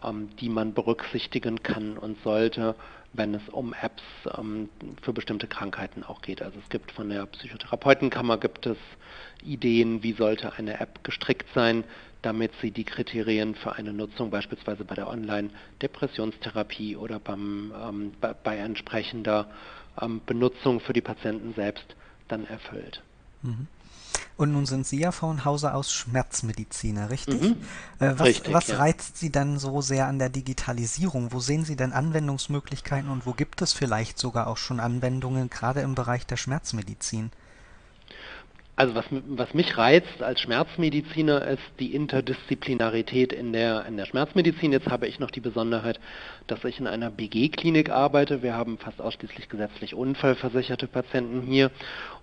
ähm, 0.03 0.31
die 0.41 0.49
man 0.49 0.75
berücksichtigen 0.75 1.63
kann 1.63 1.97
und 1.97 2.23
sollte, 2.23 2.75
wenn 3.13 3.35
es 3.35 3.49
um 3.49 3.75
Apps 3.81 4.03
ähm, 4.37 4.69
für 5.03 5.13
bestimmte 5.13 5.47
Krankheiten 5.47 6.05
auch 6.05 6.21
geht. 6.23 6.43
Also 6.43 6.59
es 6.59 6.69
gibt 6.69 6.93
von 6.93 7.09
der 7.09 7.27
Psychotherapeutenkammer 7.27 8.39
gibt 8.39 8.67
es 8.67 8.77
Ideen, 9.43 10.03
wie 10.03 10.13
sollte 10.13 10.53
eine 10.55 10.81
App 10.81 11.03
gestrickt 11.05 11.47
sein, 11.55 11.85
damit 12.23 12.53
sie 12.61 12.71
die 12.71 12.85
Kriterien 12.85 13.55
für 13.55 13.77
eine 13.77 13.93
Nutzung 13.93 14.31
beispielsweise 14.31 14.85
bei 14.85 14.95
der 14.95 15.09
Online-Depressionstherapie 15.09 16.97
oder 16.97 17.19
beim, 17.19 17.73
ähm, 17.81 18.13
bei, 18.21 18.35
bei, 18.35 18.57
entsprechender 18.57 19.49
ähm, 20.01 20.21
Benutzung 20.27 20.81
für 20.81 20.93
die 20.93 21.01
Patienten 21.01 21.55
selbst 21.55 21.97
dann 22.27 22.47
erfüllt. 22.47 23.03
Mhm. 23.43 23.69
Und 24.37 24.53
nun 24.53 24.67
sind 24.67 24.87
Sie 24.87 25.01
ja 25.01 25.13
von 25.13 25.45
Hause 25.45 25.75
aus 25.75 25.93
Schmerzmediziner, 25.93 27.11
richtig? 27.11 27.41
Mhm. 27.41 27.57
Äh, 27.99 28.15
was, 28.17 28.27
richtig, 28.29 28.55
was 28.55 28.69
ja. 28.69 28.77
reizt 28.79 29.19
Sie 29.19 29.31
dann 29.31 29.59
so 29.59 29.81
sehr 29.81 30.07
an 30.07 30.19
der 30.19 30.29
Digitalisierung? 30.29 31.33
Wo 31.33 31.41
sehen 31.41 31.65
Sie 31.65 31.77
denn 31.77 31.93
Anwendungsmöglichkeiten 31.93 33.11
und 33.11 33.27
wo 33.27 33.33
gibt 33.33 33.63
es 33.63 33.73
vielleicht 33.73 34.19
sogar 34.19 34.47
auch 34.47 34.57
schon 34.57 34.81
Anwendungen, 34.81 35.51
gerade 35.51 35.81
im 35.81 35.95
Bereich 35.95 36.27
der 36.27 36.37
Schmerzmedizin? 36.37 37.31
Also 38.79 38.95
was, 38.95 39.07
was 39.11 39.55
mich 39.55 39.77
reizt 39.77 40.23
als 40.23 40.41
Schmerzmediziner 40.41 41.45
ist 41.49 41.65
die 41.81 41.97
Interdisziplinarität 41.97 43.33
in 43.33 43.53
der, 43.53 43.85
in 43.87 43.97
der 43.97 44.07
Schmerzmedizin. 44.07 44.71
Jetzt 44.71 44.87
habe 44.87 45.09
ich 45.09 45.19
noch 45.19 45.33
die 45.33 45.41
Besonderheit, 45.41 45.99
dass 46.47 46.63
ich 46.63 46.79
in 46.79 46.87
einer 46.87 47.11
BG-Klinik 47.11 47.91
arbeite. 47.91 48.41
Wir 48.45 48.55
haben 48.55 48.79
fast 48.79 49.01
ausschließlich 49.01 49.49
gesetzlich 49.49 49.97
unfallversicherte 49.97 50.87
Patienten 50.87 51.41
hier 51.41 51.73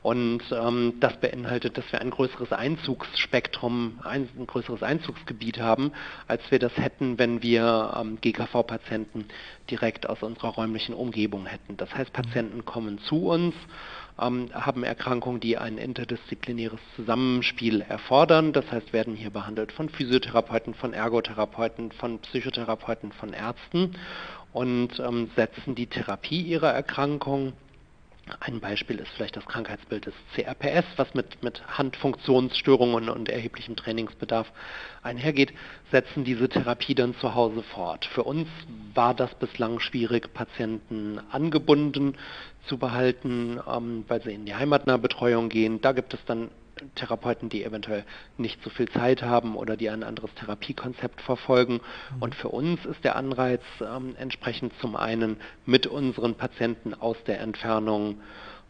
und 0.02 0.44
ähm, 0.54 0.94
das 1.02 1.18
beinhaltet, 1.18 1.78
dass 1.78 1.92
wir 1.92 2.00
ein 2.00 2.10
größeres 2.10 2.54
Einzugsspektrum, 2.54 4.00
ein, 4.06 4.30
ein 4.40 4.48
größeres 4.48 4.82
Einzugsgebiet 4.82 5.60
haben, 5.60 5.92
als 6.30 6.50
wir 6.52 6.60
das 6.60 6.78
hätten, 6.78 7.20
wenn 7.20 7.44
wir 7.44 7.98
ähm, 8.00 8.18
GKV-Patienten 8.22 9.26
direkt 9.70 10.08
aus 10.08 10.24
unserer 10.24 10.54
räumlichen 10.54 10.96
Umgebung 10.96 11.48
hätten. 11.48 11.76
Das 11.76 11.94
heißt, 11.94 12.14
Patienten 12.14 12.64
kommen 12.64 13.00
zu 13.00 13.28
uns 13.28 13.54
ähm, 14.20 14.50
haben 14.54 14.84
Erkrankungen, 14.84 15.40
die 15.40 15.58
ein 15.58 15.78
interdisziplinäres 15.78 16.80
Zusammenspiel 16.96 17.82
erfordern. 17.82 18.54
Das 18.54 18.72
heißt, 18.72 18.94
werden 18.94 19.16
hier 19.16 19.30
behandelt 19.30 19.72
von 19.72 19.90
Physiotherapeuten, 19.90 20.74
von 20.74 20.94
Ergotherapeuten, 20.94 21.92
von 21.92 22.20
Psychotherapeuten, 22.20 23.12
von 23.12 23.34
Ärzten 23.34 23.96
und 24.54 25.00
ähm, 25.00 25.30
setzen 25.36 25.76
die 25.76 25.88
Therapie 25.88 26.42
ihrer 26.42 26.72
Erkrankung 26.72 27.54
ein 28.40 28.60
Beispiel 28.60 28.98
ist 28.98 29.10
vielleicht 29.10 29.36
das 29.36 29.46
Krankheitsbild 29.46 30.08
des 30.08 30.14
CRPS, 30.34 30.86
was 30.96 31.14
mit, 31.14 31.44
mit 31.44 31.62
Handfunktionsstörungen 31.78 33.10
und 33.10 33.30
erheblichem 33.30 33.76
Trainingsbedarf 33.76 34.52
einhergeht, 35.04 35.54
setzen 35.92 36.24
diese 36.24 36.50
Therapie 36.50 36.96
dann 36.96 37.16
zu 37.16 37.36
Hause 37.36 37.62
fort. 37.62 38.06
Für 38.06 38.24
uns 38.24 38.48
war 38.96 39.14
das 39.14 39.34
bislang 39.36 39.80
schwierig, 39.80 40.34
Patienten 40.34 41.20
angebunden 41.30 42.16
zu 42.68 42.78
behalten, 42.80 43.60
ähm, 43.68 44.06
weil 44.08 44.24
sie 44.24 44.34
in 44.34 44.46
die 44.46 44.56
Heimatnahbetreuung 44.56 45.50
gehen. 45.50 45.82
Da 45.82 45.92
gibt 45.92 46.16
es 46.16 46.26
dann 46.26 46.50
Therapeuten, 46.96 47.50
die 47.50 47.64
eventuell 47.64 48.04
nicht 48.38 48.62
so 48.64 48.70
viel 48.70 48.90
Zeit 48.90 49.24
haben 49.24 49.56
oder 49.56 49.78
die 49.78 49.90
ein 49.90 50.04
anderes 50.04 50.34
Therapiekonzept 50.36 51.22
verfolgen. 51.22 51.76
Mhm. 52.16 52.22
Und 52.22 52.36
für 52.36 52.50
uns 52.50 52.86
ist 52.86 53.04
der 53.04 53.16
Anreiz 53.16 53.62
ähm, 53.82 54.16
entsprechend 54.18 54.74
zum 54.80 54.96
einen 54.96 55.38
mit 55.66 55.88
unseren 55.88 56.36
Patienten 56.36 56.94
aus 56.94 57.18
der 57.26 57.40
Entfernung 57.40 58.20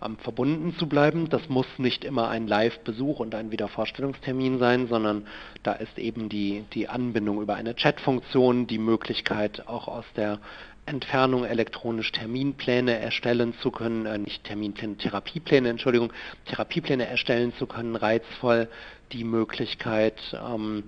ähm, 0.03 0.17
verbunden 0.17 0.75
zu 0.77 0.88
bleiben. 0.88 1.29
Das 1.29 1.47
muss 1.50 1.67
nicht 1.77 2.03
immer 2.03 2.29
ein 2.29 2.47
Live-Besuch 2.47 3.19
und 3.19 3.33
ein 3.33 3.51
Wiedervorstellungstermin 3.51 4.59
sein, 4.59 4.88
sondern 4.88 5.25
da 5.63 5.74
ist 5.74 5.97
eben 5.97 6.29
die, 6.29 6.65
die 6.74 6.88
Anbindung 6.88 7.41
über 7.41 7.55
eine 7.55 7.75
Chat-Funktion, 7.75 8.67
die 8.67 8.77
Möglichkeit 8.77 9.67
auch 9.67 9.88
aus 9.88 10.05
der 10.15 10.39
Entfernung 10.85 11.45
elektronisch 11.45 12.11
Terminpläne 12.11 12.99
erstellen 12.99 13.53
zu 13.61 13.71
können, 13.71 14.05
äh, 14.05 14.17
nicht 14.17 14.43
Terminpläne, 14.43 14.97
Therapiepläne, 14.97 15.69
Entschuldigung, 15.69 16.13
Therapiepläne 16.45 17.07
erstellen 17.07 17.53
zu 17.57 17.65
können, 17.65 17.95
reizvoll 17.95 18.67
die 19.11 19.23
Möglichkeit, 19.23 20.19
ähm, 20.33 20.83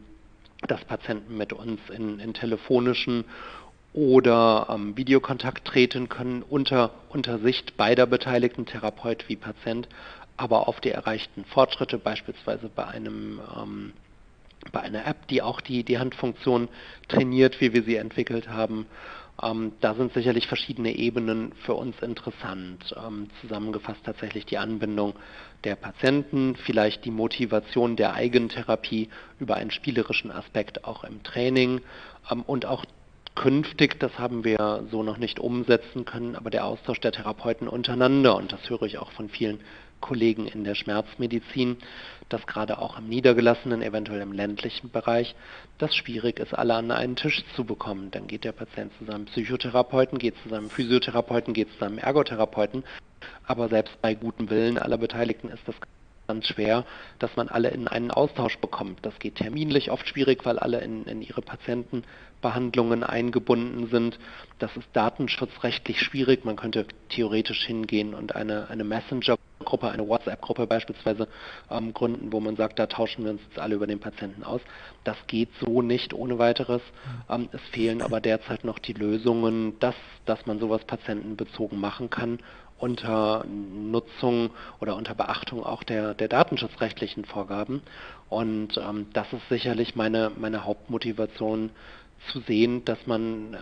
dass 0.67 0.83
Patienten 0.85 1.37
mit 1.37 1.53
uns 1.53 1.79
in, 1.89 2.19
in 2.19 2.33
telefonischen 2.33 3.25
oder 3.93 4.67
ähm, 4.69 4.95
Videokontakt 4.95 5.65
treten 5.65 6.09
können 6.09 6.43
unter, 6.43 6.91
unter 7.09 7.39
Sicht 7.39 7.77
beider 7.77 8.05
Beteiligten, 8.05 8.65
Therapeut 8.65 9.27
wie 9.27 9.35
Patient, 9.35 9.87
aber 10.35 10.67
auf 10.67 10.79
die 10.79 10.91
erreichten 10.91 11.45
Fortschritte, 11.45 11.97
beispielsweise 11.97 12.69
bei 12.69 12.85
einem 12.85 13.39
ähm, 13.55 13.93
bei 14.71 14.81
einer 14.81 15.05
App, 15.05 15.27
die 15.27 15.41
auch 15.41 15.61
die, 15.61 15.83
die 15.83 15.99
Handfunktion 15.99 16.67
trainiert, 17.07 17.61
wie 17.61 17.73
wir 17.73 17.83
sie 17.83 17.95
entwickelt 17.95 18.49
haben, 18.49 18.87
ähm, 19.41 19.73
da 19.81 19.93
sind 19.93 20.13
sicherlich 20.13 20.47
verschiedene 20.47 20.95
Ebenen 20.95 21.53
für 21.65 21.73
uns 21.73 21.99
interessant. 22.01 22.95
Ähm, 22.95 23.27
zusammengefasst 23.41 24.01
tatsächlich 24.03 24.45
die 24.45 24.57
Anbindung 24.57 25.13
der 25.63 25.75
Patienten, 25.75 26.55
vielleicht 26.55 27.05
die 27.05 27.11
Motivation 27.11 27.95
der 27.95 28.13
Eigentherapie 28.13 29.09
über 29.39 29.55
einen 29.55 29.71
spielerischen 29.71 30.31
Aspekt 30.31 30.85
auch 30.85 31.03
im 31.03 31.23
Training 31.23 31.81
ähm, 32.31 32.41
und 32.43 32.65
auch 32.65 32.85
künftig, 33.35 33.99
das 33.99 34.17
haben 34.17 34.43
wir 34.43 34.87
so 34.89 35.03
noch 35.03 35.17
nicht 35.17 35.39
umsetzen 35.39 36.05
können, 36.05 36.35
aber 36.35 36.49
der 36.49 36.65
Austausch 36.65 36.99
der 36.99 37.11
Therapeuten 37.11 37.67
untereinander, 37.67 38.35
und 38.35 38.51
das 38.51 38.67
höre 38.67 38.81
ich 38.83 38.97
auch 38.97 39.11
von 39.11 39.29
vielen 39.29 39.59
Kollegen 39.99 40.47
in 40.47 40.63
der 40.63 40.75
Schmerzmedizin, 40.75 41.77
dass 42.29 42.45
gerade 42.45 42.79
auch 42.79 42.97
im 42.97 43.07
niedergelassenen, 43.07 43.81
eventuell 43.81 44.21
im 44.21 44.33
ländlichen 44.33 44.89
Bereich, 44.89 45.35
das 45.77 45.95
schwierig 45.95 46.39
ist, 46.39 46.53
alle 46.53 46.75
an 46.75 46.91
einen 46.91 47.15
Tisch 47.15 47.43
zu 47.55 47.63
bekommen. 47.63 48.11
Dann 48.11 48.27
geht 48.27 48.43
der 48.43 48.51
Patient 48.51 48.91
zu 48.97 49.05
seinem 49.05 49.25
Psychotherapeuten, 49.25 50.19
geht 50.19 50.35
zu 50.43 50.49
seinem 50.49 50.69
Physiotherapeuten, 50.69 51.53
geht 51.53 51.71
zu 51.71 51.79
seinem 51.79 51.97
Ergotherapeuten, 51.97 52.83
aber 53.45 53.69
selbst 53.69 54.01
bei 54.01 54.13
gutem 54.13 54.49
Willen 54.49 54.77
aller 54.77 54.97
Beteiligten 54.97 55.49
ist 55.49 55.67
das 55.67 55.75
ganz 56.27 56.47
schwer, 56.47 56.85
dass 57.19 57.35
man 57.35 57.47
alle 57.47 57.69
in 57.69 57.87
einen 57.87 58.11
Austausch 58.11 58.57
bekommt. 58.59 58.99
Das 59.05 59.17
geht 59.19 59.35
terminlich 59.35 59.91
oft 59.91 60.07
schwierig, 60.07 60.45
weil 60.45 60.59
alle 60.59 60.81
in, 60.81 61.05
in 61.05 61.21
ihre 61.21 61.41
Patientenbehandlungen 61.41 63.03
eingebunden 63.03 63.87
sind. 63.87 64.19
Das 64.59 64.75
ist 64.75 64.87
datenschutzrechtlich 64.93 66.01
schwierig. 66.01 66.43
Man 66.43 66.57
könnte 66.57 66.85
theoretisch 67.09 67.65
hingehen 67.65 68.13
und 68.13 68.35
eine, 68.35 68.69
eine 68.69 68.83
Messenger-Gruppe, 68.83 69.89
eine 69.89 70.07
WhatsApp-Gruppe 70.07 70.67
beispielsweise 70.67 71.27
ähm, 71.71 71.93
gründen, 71.93 72.33
wo 72.33 72.39
man 72.41 72.57
sagt, 72.57 72.77
da 72.77 72.87
tauschen 72.87 73.23
wir 73.23 73.31
uns 73.31 73.41
jetzt 73.47 73.59
alle 73.59 73.75
über 73.75 73.87
den 73.87 73.99
Patienten 73.99 74.43
aus. 74.43 74.61
Das 75.05 75.17
geht 75.27 75.49
so 75.61 75.81
nicht 75.81 76.13
ohne 76.13 76.37
weiteres. 76.37 76.81
Ähm, 77.29 77.47
es 77.53 77.61
fehlen 77.71 78.01
aber 78.01 78.19
derzeit 78.19 78.65
noch 78.65 78.79
die 78.79 78.93
Lösungen, 78.93 79.79
dass, 79.79 79.95
dass 80.25 80.45
man 80.45 80.59
sowas 80.59 80.83
patientenbezogen 80.83 81.79
machen 81.79 82.09
kann 82.09 82.39
unter 82.79 83.45
Nutzung 83.47 84.51
oder 84.79 84.95
unter 84.95 85.15
Beachtung 85.15 85.63
auch 85.63 85.83
der, 85.83 86.13
der 86.13 86.27
datenschutzrechtlichen 86.27 87.25
Vorgaben. 87.25 87.81
Und 88.29 88.77
ähm, 88.77 89.07
das 89.13 89.31
ist 89.33 89.47
sicherlich 89.49 89.95
meine, 89.95 90.31
meine 90.37 90.65
Hauptmotivation 90.65 91.71
zu 92.31 92.39
sehen, 92.41 92.83
dass 92.85 93.05
man 93.07 93.53
äh, 93.53 93.57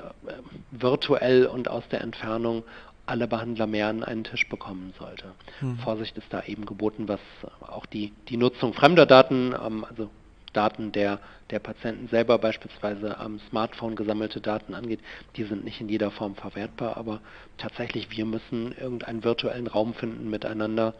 virtuell 0.72 1.46
und 1.46 1.70
aus 1.70 1.84
der 1.90 2.02
Entfernung 2.02 2.64
alle 3.06 3.28
Behandler 3.28 3.68
mehr 3.68 3.88
an 3.88 4.04
einen 4.04 4.24
Tisch 4.24 4.48
bekommen 4.50 4.94
sollte. 4.98 5.34
Mhm. 5.62 5.78
Vorsicht 5.78 6.18
ist 6.18 6.32
da 6.32 6.44
eben 6.44 6.66
geboten, 6.66 7.08
was 7.08 7.20
auch 7.62 7.86
die, 7.86 8.14
die 8.30 8.38
Nutzung 8.38 8.74
fremder 8.74 9.06
Daten, 9.06 9.54
ähm, 9.54 9.86
also 9.86 10.10
Daten 10.56 10.92
der, 10.92 11.20
der 11.50 11.60
Patienten 11.60 12.08
selber, 12.08 12.38
beispielsweise 12.38 13.18
am 13.18 13.40
Smartphone 13.50 13.96
gesammelte 13.96 14.42
Daten 14.42 14.74
angeht, 14.74 15.00
die 15.36 15.44
sind 15.44 15.64
nicht 15.64 15.82
in 15.82 15.90
jeder 15.90 16.12
Form 16.12 16.36
verwertbar, 16.36 16.98
aber 16.98 17.22
tatsächlich 17.58 18.10
wir 18.12 18.26
müssen 18.26 18.72
irgendeinen 18.72 19.24
virtuellen 19.24 19.68
Raum 19.68 19.94
finden, 19.94 20.30
miteinander 20.30 20.94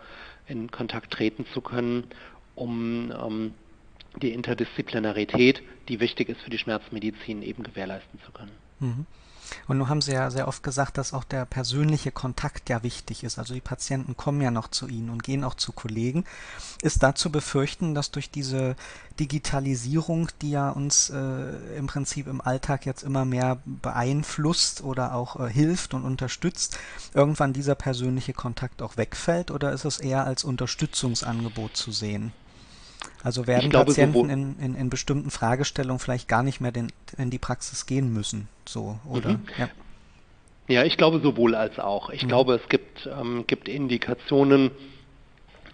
in 0.48 0.70
Kontakt 0.70 1.12
treten 1.12 1.46
zu 1.54 1.62
können, 1.62 2.06
um 2.56 3.12
ähm, 3.12 3.54
die 4.22 4.32
Interdisziplinarität, 4.32 5.62
die 5.90 6.00
wichtig 6.00 6.30
ist 6.30 6.42
für 6.42 6.50
die 6.50 6.58
Schmerzmedizin, 6.58 7.42
eben 7.42 7.64
gewährleisten 7.64 8.20
zu 8.26 8.32
können. 8.32 8.52
Mhm. 8.80 9.06
Und 9.68 9.78
nun 9.78 9.90
haben 9.90 10.02
Sie 10.02 10.12
ja 10.12 10.30
sehr 10.32 10.48
oft 10.48 10.64
gesagt, 10.64 10.98
dass 10.98 11.14
auch 11.14 11.24
der 11.24 11.46
persönliche 11.46 12.12
Kontakt 12.12 12.70
ja 12.70 12.84
wichtig 12.84 13.24
ist. 13.24 13.40
Also 13.40 13.54
die 13.54 13.62
Patienten 13.62 14.18
kommen 14.18 14.42
ja 14.42 14.52
noch 14.52 14.68
zu 14.70 14.88
Ihnen 14.88 15.10
und 15.10 15.24
gehen 15.24 15.44
auch 15.44 15.56
zu 15.56 15.72
Kollegen. 15.72 16.26
Ist 16.82 17.04
da 17.04 17.16
zu 17.16 17.32
befürchten, 17.32 17.96
dass 17.96 18.12
durch 18.12 18.30
diese 18.30 18.76
Digitalisierung, 19.20 20.30
die 20.42 20.52
ja 20.52 20.70
uns 20.70 21.10
äh, 21.10 21.78
im 21.78 21.88
Prinzip 21.88 22.28
im 22.28 22.42
Alltag 22.42 22.86
jetzt 22.86 23.04
immer 23.04 23.26
mehr 23.26 23.60
beeinflusst 23.66 24.84
oder 24.84 25.14
auch 25.14 25.40
äh, 25.40 25.50
hilft 25.50 25.94
und 25.94 26.04
unterstützt, 26.04 26.78
irgendwann 27.14 27.54
dieser 27.54 27.76
persönliche 27.76 28.34
Kontakt 28.34 28.82
auch 28.82 28.98
wegfällt? 28.98 29.52
Oder 29.52 29.72
ist 29.72 29.86
es 29.86 30.00
eher 30.00 30.26
als 30.26 30.44
Unterstützungsangebot 30.44 31.78
zu 31.78 31.92
sehen? 31.92 32.34
Also 33.24 33.48
werden 33.48 33.70
glaube, 33.70 33.88
Patienten 33.88 34.30
in, 34.30 34.60
in, 34.60 34.76
in, 34.76 34.90
bestimmten 34.90 35.32
Fragestellungen 35.32 36.00
vielleicht 36.00 36.28
gar 36.28 36.44
nicht 36.44 36.62
mehr 36.62 36.72
den, 36.72 36.92
in 37.18 37.30
die 37.30 37.40
Praxis 37.40 37.86
gehen 37.86 38.14
müssen, 38.14 38.48
so, 38.66 39.00
oder? 39.10 39.32
Mhm. 39.32 39.48
Ja. 39.58 39.70
ja. 40.68 40.84
ich 40.84 40.98
glaube 40.98 41.20
sowohl 41.20 41.56
als 41.56 41.80
auch. 41.80 42.10
Ich 42.10 42.24
mhm. 42.24 42.28
glaube, 42.28 42.56
es 42.56 42.70
gibt, 42.70 43.08
ähm, 43.08 43.46
gibt 43.48 43.68
Indikationen 43.68 44.72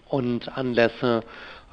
und 0.08 0.56
Anlässe, 0.58 1.24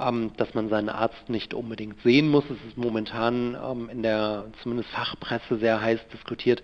ähm, 0.00 0.30
dass 0.36 0.54
man 0.54 0.68
seinen 0.68 0.88
Arzt 0.88 1.28
nicht 1.28 1.54
unbedingt 1.54 2.00
sehen 2.02 2.28
muss. 2.28 2.44
Es 2.44 2.68
ist 2.68 2.76
momentan 2.76 3.56
ähm, 3.62 3.88
in 3.90 4.02
der 4.02 4.46
zumindest 4.62 4.90
Fachpresse 4.90 5.58
sehr 5.58 5.80
heiß 5.80 6.00
diskutiert, 6.12 6.62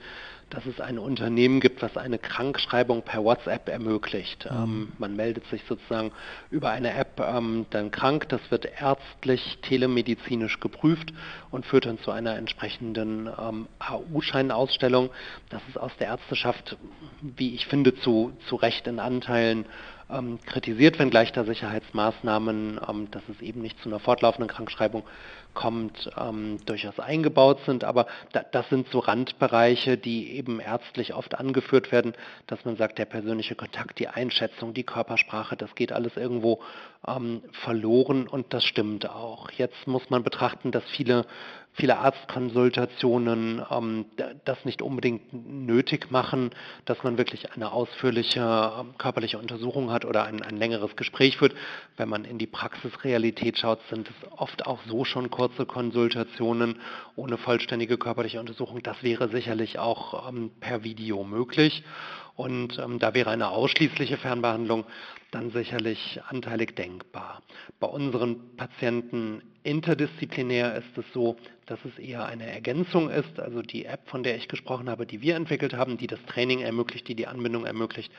dass 0.51 0.67
es 0.67 0.81
ein 0.81 0.99
Unternehmen 0.99 1.61
gibt, 1.61 1.83
was 1.83 1.97
eine 1.97 2.19
Krankschreibung 2.19 3.03
per 3.03 3.25
WhatsApp 3.25 3.69
ermöglicht. 3.69 4.49
Mhm. 4.51 4.57
Ähm, 4.57 4.93
man 4.99 5.17
meldet 5.17 5.47
sich 5.47 5.63
sozusagen 5.69 6.13
über 6.51 6.71
eine 6.71 6.95
App 6.95 7.21
ähm, 7.21 7.67
dann 7.71 7.91
krank, 7.91 8.29
das 8.29 8.41
wird 8.51 8.67
ärztlich, 8.81 9.59
telemedizinisch 9.63 10.61
geprüft 10.61 11.13
und 11.51 11.67
führt 11.67 11.87
dann 11.87 11.99
zu 11.99 12.11
einer 12.11 12.37
entsprechenden 12.37 13.29
ähm, 13.39 13.67
AU-Scheinausstellung. 13.79 15.11
Das 15.51 15.63
ist 15.69 15.79
aus 15.79 15.93
der 15.99 16.09
Ärzteschaft, 16.09 16.77
wie 17.21 17.55
ich 17.55 17.67
finde, 17.67 17.95
zu, 17.97 18.33
zu 18.49 18.57
Recht 18.57 18.87
in 18.87 19.01
Anteilen 19.01 19.67
ähm, 20.11 20.39
kritisiert, 20.45 20.99
wenngleich 20.99 21.33
da 21.33 21.45
Sicherheitsmaßnahmen, 21.45 22.81
ähm, 22.89 23.11
dass 23.11 23.23
es 23.29 23.41
eben 23.41 23.63
nicht 23.63 23.81
zu 23.83 23.89
einer 23.89 24.01
fortlaufenden 24.01 24.49
Krankschreibung 24.49 25.05
kommt, 25.55 26.11
ähm, 26.19 26.59
durchaus 26.67 26.99
eingebaut 26.99 27.61
sind. 27.65 27.85
Aber 27.85 28.07
da, 28.33 28.43
das 28.43 28.69
sind 28.69 28.89
so 28.91 28.99
Randbereiche, 28.99 29.97
die 29.97 30.33
eben 30.33 30.61
ärztlich 30.61 31.15
oft 31.15 31.35
angeführt 31.37 31.93
werden, 31.93 32.13
dass 32.47 32.65
man 32.65 32.77
sagt, 32.77 32.99
der 32.99 33.07
persönliche 33.07 33.55
Kontakt, 33.55 33.99
die 33.99 34.09
Einschätzung, 34.09 34.75
die 34.75 34.85
Körpersprache, 34.85 35.57
das 35.57 35.75
geht 35.75 35.93
alles 35.93 36.17
irgendwo 36.17 36.61
ähm, 37.07 37.43
verloren 37.53 38.27
und 38.27 38.53
das 38.53 38.65
stimmt 38.65 39.09
auch. 39.09 39.51
Jetzt 39.53 39.87
muss 39.87 40.11
man 40.11 40.23
betrachten, 40.23 40.71
dass 40.71 40.85
viele 40.91 41.27
viele 41.75 41.99
Arztkonsultationen 41.99 43.63
ähm, 43.71 44.07
das 44.45 44.65
nicht 44.65 44.81
unbedingt 44.81 45.33
nötig 45.33 46.11
machen, 46.11 46.51
dass 46.85 47.03
man 47.03 47.19
wirklich 47.19 47.53
eine 47.53 47.73
ausführliche 47.73 48.41
ähm, 48.41 48.97
körperliche 48.97 49.39
Untersuchung 49.39 49.91
hat 49.91 50.05
oder 50.05 50.25
ein, 50.25 50.43
ein, 50.43 50.57
längeres 50.57 50.97
Gespräch 50.97 51.37
führt. 51.37 51.55
Wenn 51.97 52.09
man 52.09 52.25
in 52.25 52.39
die 52.39 52.47
Praxisrealität 52.47 53.59
schaut, 53.59 53.81
sind 53.91 54.09
es 54.09 54.33
oft 54.39 54.67
auch 54.67 54.81
so 54.89 55.05
schon 55.05 55.31
kurze 55.31 55.67
Konsultationen 55.67 56.81
ohne 57.17 57.37
vollständige 57.37 57.99
körperliche 57.99 58.41
Untersuchung. 58.41 58.83
Das 58.83 59.03
wäre 59.03 59.29
sicherlich 59.29 59.79
auch 59.79 60.29
ähm, 60.29 60.53
per 60.61 60.85
Video 60.85 61.25
möglich. 61.25 61.83
Und 62.37 62.79
ähm, 62.79 62.99
da 62.99 63.15
wäre 63.15 63.31
eine 63.31 63.49
ausschließliche 63.49 64.17
Fernbehandlung 64.17 64.85
dann 65.31 65.51
sicherlich 65.51 66.21
anteilig 66.29 66.77
denkbar. 66.77 67.43
Bei 67.81 67.87
unseren 67.89 68.57
Patienten 68.57 69.43
interdisziplinär 69.65 70.77
ist 70.77 70.97
es 70.97 71.05
so, 71.13 71.37
dass 71.67 71.79
es 71.85 71.99
eher 71.99 72.27
eine 72.27 72.47
Ergänzung 72.47 73.11
ist. 73.11 73.41
Also 73.41 73.63
die 73.63 73.87
App, 73.87 74.09
von 74.09 74.23
der 74.23 74.37
ich 74.37 74.47
gesprochen 74.47 74.89
habe, 74.89 75.07
die 75.07 75.23
wir 75.23 75.35
entwickelt 75.35 75.75
haben, 75.75 75.97
die 75.97 76.07
das 76.07 76.23
Training 76.27 76.61
ermöglicht, 76.61 77.09
die 77.09 77.15
die 77.15 77.27
Anbindung 77.27 77.65
ermöglicht, 77.65 78.13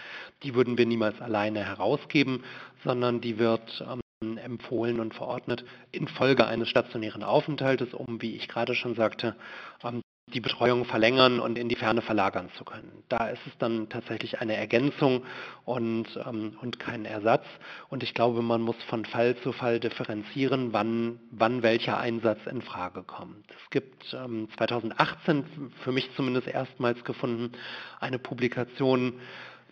die 0.44 0.56
würden 0.56 0.78
wir 0.78 0.86
niemals 0.86 1.22
alleine 1.22 1.64
herausgeben, 1.64 2.44
sondern 2.84 3.22
die 3.22 3.38
wird 3.38 3.86
ähm, 3.90 4.38
empfohlen 4.38 5.00
und 5.00 5.14
verordnet 5.14 5.64
infolge 5.92 6.48
eines 6.48 6.68
stationären 6.68 7.24
Aufenthaltes, 7.24 7.94
um, 7.94 8.22
wie 8.22 8.36
ich 8.36 8.48
gerade 8.48 8.74
schon 8.74 8.96
sagte, 8.96 9.36
ähm, 9.84 10.02
die 10.36 10.42
Betreuung 10.42 10.84
verlängern 10.84 11.40
und 11.40 11.58
in 11.58 11.70
die 11.70 11.78
Ferne 11.78 12.02
verlagern 12.02 12.50
zu 12.58 12.66
können. 12.66 13.04
Da 13.08 13.30
ist 13.30 13.42
es 13.48 13.58
dann 13.58 13.88
tatsächlich 13.88 14.42
eine 14.42 14.56
Ergänzung 14.56 15.24
und, 15.64 16.08
ähm, 16.28 16.58
und 16.62 16.78
kein 16.78 17.06
Ersatz. 17.06 17.46
Und 17.90 18.04
ich 18.04 18.14
glaube, 18.14 18.42
man 18.42 18.62
muss 18.62 18.76
von 18.90 19.06
Fall 19.06 19.38
zu 19.38 19.54
Fall 19.54 19.80
differenzieren, 19.80 20.74
wann, 20.74 21.20
wann 21.32 21.64
welcher 21.64 21.98
Einsatz 21.98 22.40
in 22.52 22.62
Frage 22.62 23.04
kommt. 23.04 23.46
Es 23.50 23.70
gibt 23.70 24.14
ähm, 24.14 24.50
2018 24.58 25.72
für 25.84 25.94
mich 25.94 26.10
zumindest 26.18 26.48
erstmals 26.48 27.02
gefunden 27.06 27.54
eine 28.02 28.20
Publikation, 28.20 29.14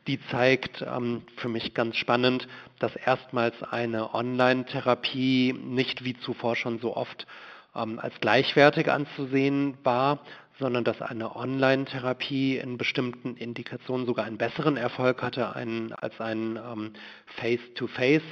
die 0.07 0.19
zeigt, 0.31 0.81
ähm, 0.81 1.23
für 1.35 1.49
mich 1.49 1.73
ganz 1.73 1.97
spannend, 1.97 2.47
dass 2.79 2.95
erstmals 2.95 3.61
eine 3.63 4.13
Online-Therapie 4.13 5.53
nicht 5.53 6.05
wie 6.05 6.17
zuvor 6.19 6.55
schon 6.55 6.79
so 6.79 6.95
oft 6.95 7.27
ähm, 7.75 7.99
als 7.99 8.13
gleichwertig 8.19 8.89
anzusehen 8.91 9.77
war, 9.83 10.19
sondern 10.59 10.83
dass 10.83 11.01
eine 11.01 11.35
Online-Therapie 11.35 12.57
in 12.57 12.77
bestimmten 12.77 13.35
Indikationen 13.35 14.05
sogar 14.05 14.25
einen 14.25 14.37
besseren 14.37 14.77
Erfolg 14.77 15.21
hatte 15.21 15.55
ein, 15.55 15.93
als 15.93 16.19
ein 16.21 16.57
ähm, 16.57 16.93
Face-to-Face. 17.37 18.23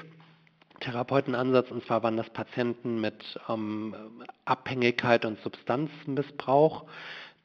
Therapeutenansatz, 0.79 1.69
und 1.69 1.85
zwar 1.85 2.01
waren 2.03 2.17
das 2.17 2.29
Patienten 2.31 2.99
mit 2.99 3.39
ähm, 3.47 3.95
Abhängigkeit 4.45 5.25
und 5.25 5.39
Substanzmissbrauch, 5.41 6.85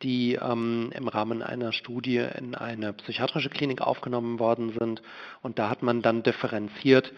die 0.03 0.35
ähm, 0.35 0.91
im 0.95 1.09
Rahmen 1.09 1.43
einer 1.43 1.73
Studie 1.73 2.19
in 2.19 2.55
eine 2.55 2.93
psychiatrische 2.93 3.49
Klinik 3.49 3.81
aufgenommen 3.81 4.39
worden 4.39 4.73
sind. 4.79 5.03
Und 5.43 5.59
da 5.59 5.71
hat 5.71 5.83
man 5.83 6.03
dann 6.03 6.23
differenziert 6.23 7.13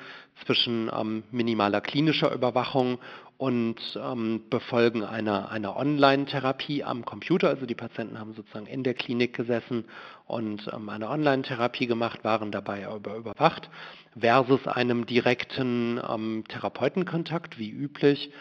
zwischen 0.45 0.91
ähm, 0.95 1.25
minimaler 1.31 1.81
klinischer 1.81 2.33
Überwachung 2.33 2.99
und 3.37 3.99
ähm, 4.03 4.43
befolgen 4.51 5.05
einer, 5.05 5.51
einer 5.51 5.77
Online-Therapie 5.77 6.83
am 6.83 7.05
Computer. 7.05 7.49
Also 7.49 7.67
die 7.67 7.77
Patienten 7.77 8.19
haben 8.19 8.35
sozusagen 8.35 8.67
in 8.67 8.83
der 8.83 8.95
Klinik 8.95 9.35
gesessen 9.35 9.85
und 10.27 10.69
ähm, 10.73 10.89
eine 10.89 11.09
Online-Therapie 11.09 11.87
gemacht, 11.87 12.25
waren 12.25 12.51
dabei 12.51 12.89
aber 12.89 13.17
überwacht, 13.17 13.71
versus 14.19 14.67
einem 14.67 15.07
direkten 15.07 16.01
ähm, 16.09 16.45
Therapeutenkontakt, 16.49 17.59
wie 17.59 17.71
üblich 17.71 18.33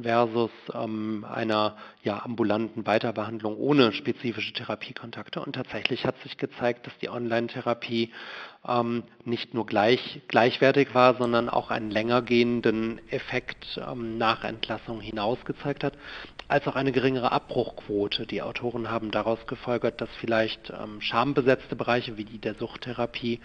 versus 0.00 0.50
ähm, 0.74 1.24
einer 1.28 1.76
ja, 2.02 2.22
ambulanten 2.24 2.86
Weiterbehandlung 2.86 3.56
ohne 3.56 3.92
spezifische 3.92 4.52
Therapiekontakte. 4.52 5.40
Und 5.40 5.54
tatsächlich 5.54 6.04
hat 6.04 6.16
sich 6.22 6.36
gezeigt, 6.36 6.86
dass 6.86 6.96
die 6.98 7.08
Online-Therapie 7.08 8.12
ähm, 8.66 9.04
nicht 9.24 9.54
nur 9.54 9.66
gleich, 9.66 10.22
gleichwertig 10.28 10.94
war, 10.94 11.14
sondern 11.16 11.48
auch 11.48 11.70
einen 11.70 11.90
länger 11.90 12.22
gehenden 12.22 13.00
Effekt 13.10 13.80
ähm, 13.86 14.18
nach 14.18 14.44
Entlassung 14.44 15.00
hinaus 15.00 15.44
gezeigt 15.44 15.84
hat, 15.84 15.94
als 16.48 16.66
auch 16.68 16.76
eine 16.76 16.92
geringere 16.92 17.32
Abbruchquote. 17.32 18.26
Die 18.26 18.42
Autoren 18.42 18.90
haben 18.90 19.10
daraus 19.10 19.46
gefolgert, 19.46 20.00
dass 20.00 20.10
vielleicht 20.20 20.70
ähm, 20.70 21.00
schambesetzte 21.00 21.76
Bereiche 21.76 22.16
wie 22.16 22.24
die 22.24 22.38
der 22.38 22.54
Suchttherapie 22.54 23.40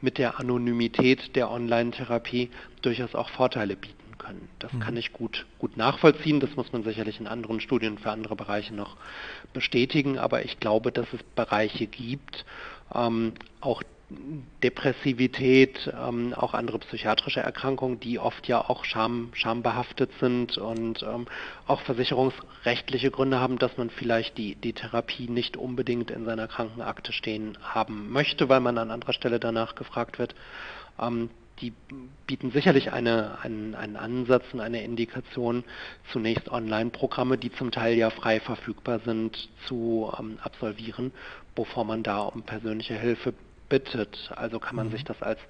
mit 0.00 0.18
der 0.18 0.38
Anonymität 0.40 1.36
der 1.36 1.50
Online-Therapie 1.50 2.50
durchaus 2.82 3.14
auch 3.14 3.30
Vorteile 3.30 3.76
bieten 3.76 4.05
können. 4.18 4.48
Das 4.58 4.72
mhm. 4.72 4.80
kann 4.80 4.96
ich 4.96 5.12
gut, 5.12 5.46
gut 5.58 5.76
nachvollziehen. 5.76 6.40
Das 6.40 6.54
muss 6.56 6.72
man 6.72 6.84
sicherlich 6.84 7.20
in 7.20 7.26
anderen 7.26 7.60
Studien 7.60 7.98
für 7.98 8.10
andere 8.10 8.36
Bereiche 8.36 8.74
noch 8.74 8.96
bestätigen. 9.52 10.18
Aber 10.18 10.44
ich 10.44 10.60
glaube, 10.60 10.92
dass 10.92 11.06
es 11.12 11.22
Bereiche 11.34 11.86
gibt, 11.86 12.44
ähm, 12.94 13.34
auch 13.60 13.82
Depressivität, 14.62 15.92
ähm, 15.92 16.32
auch 16.32 16.54
andere 16.54 16.78
psychiatrische 16.78 17.40
Erkrankungen, 17.40 17.98
die 17.98 18.20
oft 18.20 18.46
ja 18.46 18.60
auch 18.60 18.84
scham, 18.84 19.30
schambehaftet 19.32 20.12
sind 20.20 20.58
und 20.58 21.02
ähm, 21.02 21.26
auch 21.66 21.80
versicherungsrechtliche 21.80 23.10
Gründe 23.10 23.40
haben, 23.40 23.58
dass 23.58 23.76
man 23.76 23.90
vielleicht 23.90 24.38
die, 24.38 24.54
die 24.54 24.74
Therapie 24.74 25.28
nicht 25.28 25.56
unbedingt 25.56 26.12
in 26.12 26.24
seiner 26.24 26.46
Krankenakte 26.46 27.12
stehen 27.12 27.58
haben 27.62 28.12
möchte, 28.12 28.48
weil 28.48 28.60
man 28.60 28.78
an 28.78 28.92
anderer 28.92 29.12
Stelle 29.12 29.40
danach 29.40 29.74
gefragt 29.74 30.20
wird. 30.20 30.36
Ähm, 31.00 31.30
die 31.60 31.72
bieten 32.26 32.50
sicherlich 32.50 32.92
eine, 32.92 33.38
einen, 33.42 33.74
einen 33.74 33.96
Ansatz 33.96 34.44
und 34.52 34.60
eine 34.60 34.82
Indikation, 34.82 35.64
zunächst 36.12 36.50
Online-Programme, 36.50 37.38
die 37.38 37.52
zum 37.52 37.70
Teil 37.70 37.96
ja 37.96 38.10
frei 38.10 38.40
verfügbar 38.40 39.00
sind, 39.00 39.48
zu 39.66 40.12
ähm, 40.18 40.38
absolvieren, 40.42 41.12
bevor 41.54 41.84
man 41.84 42.02
da 42.02 42.20
um 42.20 42.42
persönliche 42.42 42.94
Hilfe 42.94 43.32
bittet. 43.68 44.30
Also 44.36 44.58
kann 44.58 44.76
man 44.76 44.88
mhm. 44.88 44.92
sich 44.92 45.04
das 45.04 45.22
als 45.22 45.40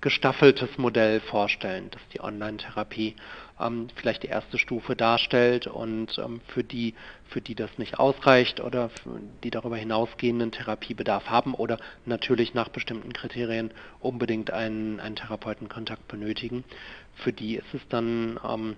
gestaffeltes 0.00 0.78
Modell 0.78 1.20
vorstellen, 1.20 1.90
dass 1.90 2.02
die 2.12 2.20
Online-Therapie 2.20 3.14
ähm, 3.64 3.88
vielleicht 3.94 4.22
die 4.22 4.28
erste 4.28 4.58
Stufe 4.58 4.96
darstellt 4.96 5.66
und 5.66 6.18
ähm, 6.18 6.40
für 6.48 6.64
die, 6.64 6.94
für 7.28 7.40
die 7.40 7.54
das 7.54 7.78
nicht 7.78 7.98
ausreicht 7.98 8.60
oder 8.60 8.90
die 9.42 9.50
darüber 9.50 9.76
hinausgehenden 9.76 10.52
Therapiebedarf 10.52 11.28
haben 11.28 11.54
oder 11.54 11.78
natürlich 12.04 12.54
nach 12.54 12.68
bestimmten 12.68 13.12
Kriterien 13.12 13.70
unbedingt 14.00 14.50
einen, 14.50 15.00
einen 15.00 15.16
Therapeutenkontakt 15.16 16.08
benötigen, 16.08 16.64
für 17.14 17.32
die 17.32 17.56
ist 17.56 17.74
es 17.74 17.86
dann 17.88 18.38
ähm, 18.48 18.76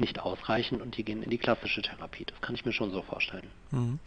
nicht 0.00 0.20
ausreichend 0.20 0.82
und 0.82 0.96
die 0.96 1.04
gehen 1.04 1.22
in 1.22 1.30
die 1.30 1.38
klassische 1.38 1.82
Therapie. 1.82 2.24
Das 2.24 2.40
kann 2.40 2.54
ich 2.54 2.64
mir 2.64 2.72
schon 2.72 2.90
so 2.90 3.02
vorstellen. 3.02 3.48
Mhm. 3.70 3.98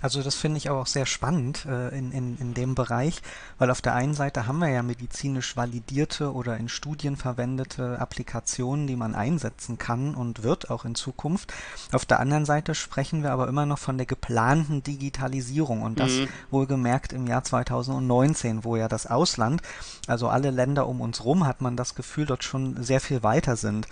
Also 0.00 0.22
das 0.22 0.34
finde 0.34 0.56
ich 0.56 0.70
auch 0.70 0.86
sehr 0.86 1.06
spannend 1.06 1.66
äh, 1.66 1.96
in, 1.96 2.12
in, 2.12 2.38
in 2.38 2.54
dem 2.54 2.74
Bereich, 2.74 3.20
weil 3.58 3.70
auf 3.70 3.82
der 3.82 3.94
einen 3.94 4.14
Seite 4.14 4.46
haben 4.46 4.58
wir 4.58 4.68
ja 4.68 4.82
medizinisch 4.82 5.56
validierte 5.56 6.32
oder 6.32 6.56
in 6.56 6.68
Studien 6.68 7.16
verwendete 7.16 7.98
Applikationen, 7.98 8.86
die 8.86 8.96
man 8.96 9.14
einsetzen 9.14 9.78
kann 9.78 10.14
und 10.14 10.42
wird 10.42 10.70
auch 10.70 10.84
in 10.84 10.94
Zukunft. 10.94 11.52
Auf 11.92 12.06
der 12.06 12.20
anderen 12.20 12.46
Seite 12.46 12.74
sprechen 12.74 13.22
wir 13.22 13.32
aber 13.32 13.48
immer 13.48 13.66
noch 13.66 13.78
von 13.78 13.98
der 13.98 14.06
geplanten 14.06 14.82
Digitalisierung 14.82 15.82
und 15.82 16.00
das 16.00 16.12
mhm. 16.12 16.28
wohlgemerkt 16.50 17.12
im 17.12 17.26
Jahr 17.26 17.44
2019, 17.44 18.64
wo 18.64 18.76
ja 18.76 18.88
das 18.88 19.06
Ausland, 19.06 19.60
also 20.06 20.28
alle 20.28 20.50
Länder 20.50 20.88
um 20.88 21.00
uns 21.00 21.24
rum, 21.24 21.46
hat 21.46 21.60
man 21.60 21.76
das 21.76 21.94
Gefühl, 21.94 22.26
dort 22.26 22.44
schon 22.44 22.82
sehr 22.82 23.00
viel 23.00 23.22
weiter 23.22 23.56
sind. 23.56 23.86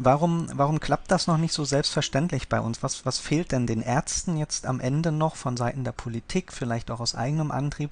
Warum, 0.00 0.48
warum 0.54 0.80
klappt 0.80 1.01
das 1.10 1.26
noch 1.26 1.38
nicht 1.38 1.52
so 1.52 1.64
selbstverständlich 1.64 2.48
bei 2.48 2.60
uns? 2.60 2.82
Was, 2.82 3.04
was 3.06 3.18
fehlt 3.18 3.52
denn 3.52 3.66
den 3.66 3.82
Ärzten 3.82 4.36
jetzt 4.36 4.66
am 4.66 4.80
Ende 4.80 5.12
noch 5.12 5.36
von 5.36 5.56
Seiten 5.56 5.84
der 5.84 5.92
Politik, 5.92 6.52
vielleicht 6.52 6.90
auch 6.90 7.00
aus 7.00 7.14
eigenem 7.14 7.50
Antrieb, 7.50 7.90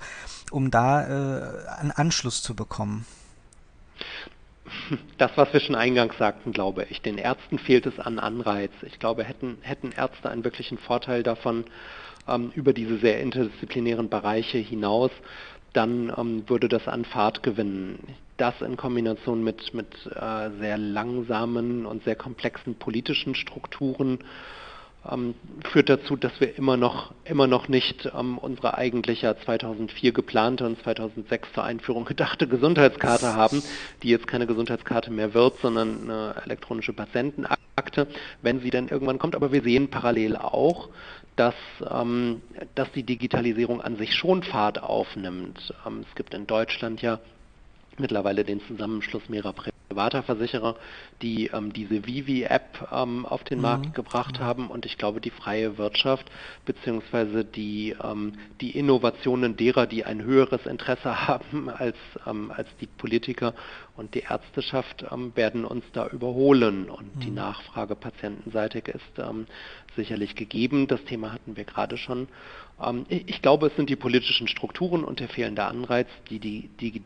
um 0.50 0.70
da 0.70 1.02
äh, 1.02 1.68
einen 1.80 1.90
Anschluss 1.90 2.42
zu 2.42 2.54
bekommen? 2.54 3.06
Das, 5.18 5.32
was 5.36 5.52
wir 5.52 5.60
schon 5.60 5.74
eingangs 5.74 6.16
sagten, 6.16 6.52
glaube 6.52 6.86
ich. 6.88 7.02
Den 7.02 7.18
Ärzten 7.18 7.58
fehlt 7.58 7.86
es 7.86 7.98
an 7.98 8.18
Anreiz. 8.18 8.70
Ich 8.82 8.98
glaube, 8.98 9.24
hätten, 9.24 9.58
hätten 9.62 9.92
Ärzte 9.92 10.30
einen 10.30 10.44
wirklichen 10.44 10.78
Vorteil 10.78 11.22
davon, 11.22 11.64
ähm, 12.28 12.52
über 12.54 12.72
diese 12.72 12.98
sehr 12.98 13.20
interdisziplinären 13.20 14.08
Bereiche 14.08 14.58
hinaus, 14.58 15.10
dann 15.72 16.12
ähm, 16.16 16.48
würde 16.48 16.68
das 16.68 16.86
an 16.88 17.04
Fahrt 17.04 17.42
gewinnen 17.42 18.16
das 18.40 18.60
in 18.62 18.76
Kombination 18.76 19.44
mit, 19.44 19.74
mit 19.74 19.94
äh, 20.06 20.50
sehr 20.58 20.78
langsamen 20.78 21.86
und 21.86 22.04
sehr 22.04 22.16
komplexen 22.16 22.76
politischen 22.76 23.34
Strukturen 23.34 24.20
ähm, 25.08 25.34
führt 25.70 25.88
dazu, 25.88 26.16
dass 26.16 26.32
wir 26.40 26.56
immer 26.58 26.76
noch, 26.76 27.12
immer 27.24 27.46
noch 27.46 27.68
nicht 27.68 28.10
ähm, 28.14 28.38
unsere 28.38 28.76
eigentlich 28.76 29.22
ja 29.22 29.36
2004 29.36 30.12
geplante 30.12 30.66
und 30.66 30.80
2006 30.82 31.52
zur 31.54 31.64
Einführung 31.64 32.04
gedachte 32.04 32.46
Gesundheitskarte 32.46 33.34
haben, 33.34 33.62
die 34.02 34.08
jetzt 34.08 34.26
keine 34.26 34.46
Gesundheitskarte 34.46 35.10
mehr 35.10 35.32
wird, 35.32 35.58
sondern 35.60 36.02
eine 36.02 36.34
elektronische 36.44 36.92
Patientenakte, 36.92 38.08
wenn 38.42 38.60
sie 38.60 38.70
dann 38.70 38.88
irgendwann 38.88 39.18
kommt. 39.18 39.36
Aber 39.36 39.52
wir 39.52 39.62
sehen 39.62 39.88
parallel 39.88 40.36
auch, 40.36 40.90
dass, 41.36 41.54
ähm, 41.90 42.42
dass 42.74 42.92
die 42.92 43.04
Digitalisierung 43.04 43.80
an 43.80 43.96
sich 43.96 44.14
schon 44.14 44.42
Fahrt 44.42 44.82
aufnimmt. 44.82 45.72
Ähm, 45.86 46.04
es 46.08 46.14
gibt 46.14 46.34
in 46.34 46.46
Deutschland 46.46 47.00
ja 47.00 47.20
mittlerweile 48.00 48.44
den 48.44 48.60
Zusammenschluss 48.62 49.28
mehrerer 49.28 49.54
privater 49.90 50.22
Versicherer, 50.22 50.76
die 51.20 51.50
ähm, 51.52 51.72
diese 51.72 52.06
Vivi-App 52.06 52.88
ähm, 52.92 53.26
auf 53.26 53.42
den 53.42 53.58
mhm. 53.58 53.62
Markt 53.62 53.94
gebracht 53.94 54.38
mhm. 54.38 54.44
haben 54.44 54.68
und 54.68 54.86
ich 54.86 54.96
glaube, 54.98 55.20
die 55.20 55.30
freie 55.30 55.78
Wirtschaft 55.78 56.30
beziehungsweise 56.64 57.44
die, 57.44 57.96
ähm, 58.02 58.34
die 58.60 58.70
Innovationen 58.78 59.56
derer, 59.56 59.86
die 59.86 60.04
ein 60.04 60.22
höheres 60.22 60.64
Interesse 60.64 61.26
haben 61.28 61.68
als, 61.68 61.96
ähm, 62.24 62.52
als 62.56 62.68
die 62.80 62.86
Politiker 62.86 63.52
und 63.96 64.14
die 64.14 64.20
Ärzteschaft, 64.20 65.04
ähm, 65.10 65.32
werden 65.34 65.64
uns 65.64 65.84
da 65.92 66.06
überholen 66.06 66.88
und 66.88 67.16
mhm. 67.16 67.20
die 67.20 67.30
Nachfrage 67.30 67.96
patientenseitig 67.96 68.86
ist 68.86 69.18
ähm, 69.18 69.46
sicherlich 69.96 70.36
gegeben. 70.36 70.86
Das 70.86 71.02
Thema 71.04 71.32
hatten 71.32 71.56
wir 71.56 71.64
gerade 71.64 71.96
schon. 71.96 72.28
ich 73.08 73.42
glaube, 73.42 73.66
es 73.66 73.76
sind 73.76 73.90
die 73.90 73.96
politischen 73.96 74.46
Strukturen 74.46 75.02
und 75.02 75.18
der 75.18 75.28
fehlende 75.28 75.64
Anreiz, 75.64 76.06
die 76.30 76.38
die, 76.38 76.70
die 76.80 77.02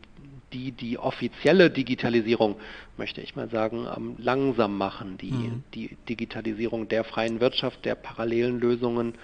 die 0.55 0.71
die 0.71 0.97
offizielle 0.97 1.69
Digitalisierung, 1.69 2.55
möchte 2.95 3.19
ich 3.19 3.35
mal 3.35 3.49
sagen, 3.49 4.15
langsam 4.17 4.77
machen. 4.77 5.17
Die, 5.17 5.31
mhm. 5.31 5.63
die 5.73 5.97
Digitalisierung 6.07 6.87
der 6.87 7.03
freien 7.03 7.41
Wirtschaft, 7.41 7.83
der 7.83 7.95
parallelen 7.95 8.59
Lösungen, 8.59 9.15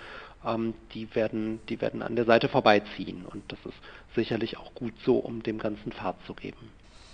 ähm, 0.46 0.74
die, 0.94 1.08
werden, 1.16 1.62
die 1.70 1.80
werden 1.80 2.02
an 2.02 2.18
der 2.18 2.26
Seite 2.26 2.50
vorbeiziehen. 2.50 3.26
Und 3.26 3.44
das 3.48 3.60
ist 3.66 3.78
sicherlich 4.14 4.58
auch 4.58 4.76
gut 4.76 4.94
so, 5.06 5.18
um 5.18 5.42
dem 5.42 5.58
Ganzen 5.58 5.94
Fahrt 5.94 6.18
zu 6.28 6.34
geben. 6.34 6.70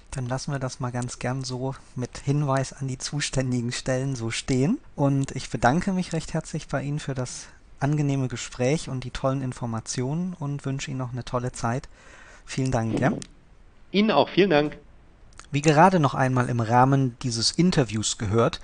Dann 0.09 0.27
lassen 0.27 0.51
wir 0.51 0.59
das 0.59 0.79
mal 0.79 0.91
ganz 0.91 1.19
gern 1.19 1.43
so 1.43 1.75
mit 1.95 2.17
Hinweis 2.17 2.73
an 2.73 2.87
die 2.87 2.97
zuständigen 2.97 3.71
Stellen 3.71 4.15
so 4.15 4.31
stehen. 4.31 4.79
Und 4.95 5.31
ich 5.35 5.51
bedanke 5.51 5.93
mich 5.93 6.13
recht 6.13 6.33
herzlich 6.33 6.67
bei 6.67 6.81
Ihnen 6.81 6.99
für 6.99 7.13
das 7.13 7.49
angenehme 7.79 8.29
Gespräch 8.29 8.89
und 8.89 9.03
die 9.03 9.11
tollen 9.11 9.43
Informationen 9.43 10.35
und 10.39 10.65
wünsche 10.65 10.89
Ihnen 10.89 10.97
noch 10.97 11.11
eine 11.11 11.23
tolle 11.23 11.51
Zeit. 11.51 11.87
Vielen 12.45 12.71
Dank. 12.71 12.99
Ja? 12.99 13.11
Ihnen 13.91 14.11
auch, 14.11 14.29
vielen 14.29 14.49
Dank. 14.49 14.77
Wie 15.49 15.61
gerade 15.61 15.99
noch 15.99 16.13
einmal 16.13 16.49
im 16.49 16.59
Rahmen 16.59 17.17
dieses 17.21 17.51
Interviews 17.51 18.17
gehört, 18.17 18.59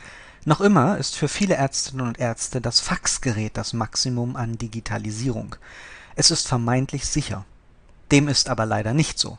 noch 0.45 0.59
immer 0.59 0.97
ist 0.97 1.15
für 1.15 1.29
viele 1.29 1.55
Ärztinnen 1.55 2.05
und 2.05 2.19
Ärzte 2.19 2.59
das 2.59 2.81
Faxgerät 2.81 3.55
das 3.55 3.71
Maximum 3.71 4.35
an 4.35 4.57
Digitalisierung. 4.57 5.55
Es 6.15 6.31
ist 6.31 6.47
vermeintlich 6.47 7.05
sicher. 7.05 7.45
Dem 8.11 8.27
ist 8.27 8.49
aber 8.49 8.65
leider 8.65 8.93
nicht 8.93 9.17
so. 9.17 9.37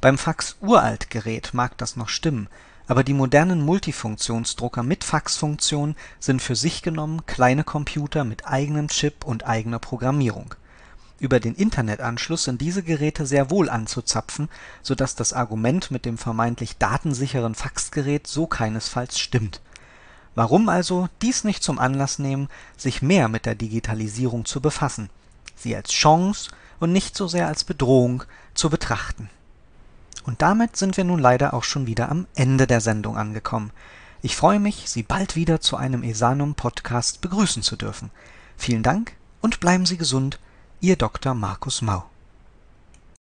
Beim 0.00 0.16
Fax-Uralt-Gerät 0.16 1.52
mag 1.52 1.76
das 1.76 1.96
noch 1.96 2.08
stimmen, 2.08 2.48
aber 2.86 3.04
die 3.04 3.12
modernen 3.12 3.60
Multifunktionsdrucker 3.60 4.82
mit 4.82 5.04
Faxfunktion 5.04 5.96
sind 6.18 6.40
für 6.40 6.56
sich 6.56 6.82
genommen 6.82 7.26
kleine 7.26 7.64
Computer 7.64 8.24
mit 8.24 8.46
eigenem 8.46 8.88
Chip 8.88 9.24
und 9.24 9.46
eigener 9.46 9.78
Programmierung 9.78 10.54
über 11.18 11.40
den 11.40 11.54
Internetanschluss 11.54 12.44
sind 12.44 12.60
diese 12.60 12.82
Geräte 12.82 13.26
sehr 13.26 13.50
wohl 13.50 13.70
anzuzapfen, 13.70 14.48
so 14.82 14.94
dass 14.94 15.14
das 15.14 15.32
Argument 15.32 15.90
mit 15.90 16.04
dem 16.04 16.18
vermeintlich 16.18 16.76
datensicheren 16.76 17.54
Faxgerät 17.54 18.26
so 18.26 18.46
keinesfalls 18.46 19.18
stimmt. 19.18 19.60
Warum 20.34 20.68
also 20.68 21.08
dies 21.22 21.44
nicht 21.44 21.62
zum 21.62 21.78
Anlass 21.78 22.18
nehmen, 22.18 22.48
sich 22.76 23.00
mehr 23.00 23.28
mit 23.28 23.46
der 23.46 23.54
Digitalisierung 23.54 24.44
zu 24.44 24.60
befassen, 24.60 25.08
sie 25.56 25.74
als 25.74 25.90
Chance 25.90 26.50
und 26.78 26.92
nicht 26.92 27.16
so 27.16 27.26
sehr 27.26 27.46
als 27.46 27.64
Bedrohung 27.64 28.24
zu 28.52 28.68
betrachten. 28.68 29.30
Und 30.24 30.42
damit 30.42 30.76
sind 30.76 30.98
wir 30.98 31.04
nun 31.04 31.20
leider 31.20 31.54
auch 31.54 31.64
schon 31.64 31.86
wieder 31.86 32.10
am 32.10 32.26
Ende 32.34 32.66
der 32.66 32.82
Sendung 32.82 33.16
angekommen. 33.16 33.70
Ich 34.20 34.36
freue 34.36 34.60
mich, 34.60 34.90
Sie 34.90 35.02
bald 35.02 35.36
wieder 35.36 35.60
zu 35.60 35.76
einem 35.76 36.02
Esanum 36.02 36.54
Podcast 36.54 37.22
begrüßen 37.22 37.62
zu 37.62 37.76
dürfen. 37.76 38.10
Vielen 38.58 38.82
Dank 38.82 39.12
und 39.40 39.60
bleiben 39.60 39.86
Sie 39.86 39.96
gesund 39.96 40.38
Ihr 40.80 40.96
Dr. 40.96 41.32
Markus 41.32 41.80
Mau 41.80 42.10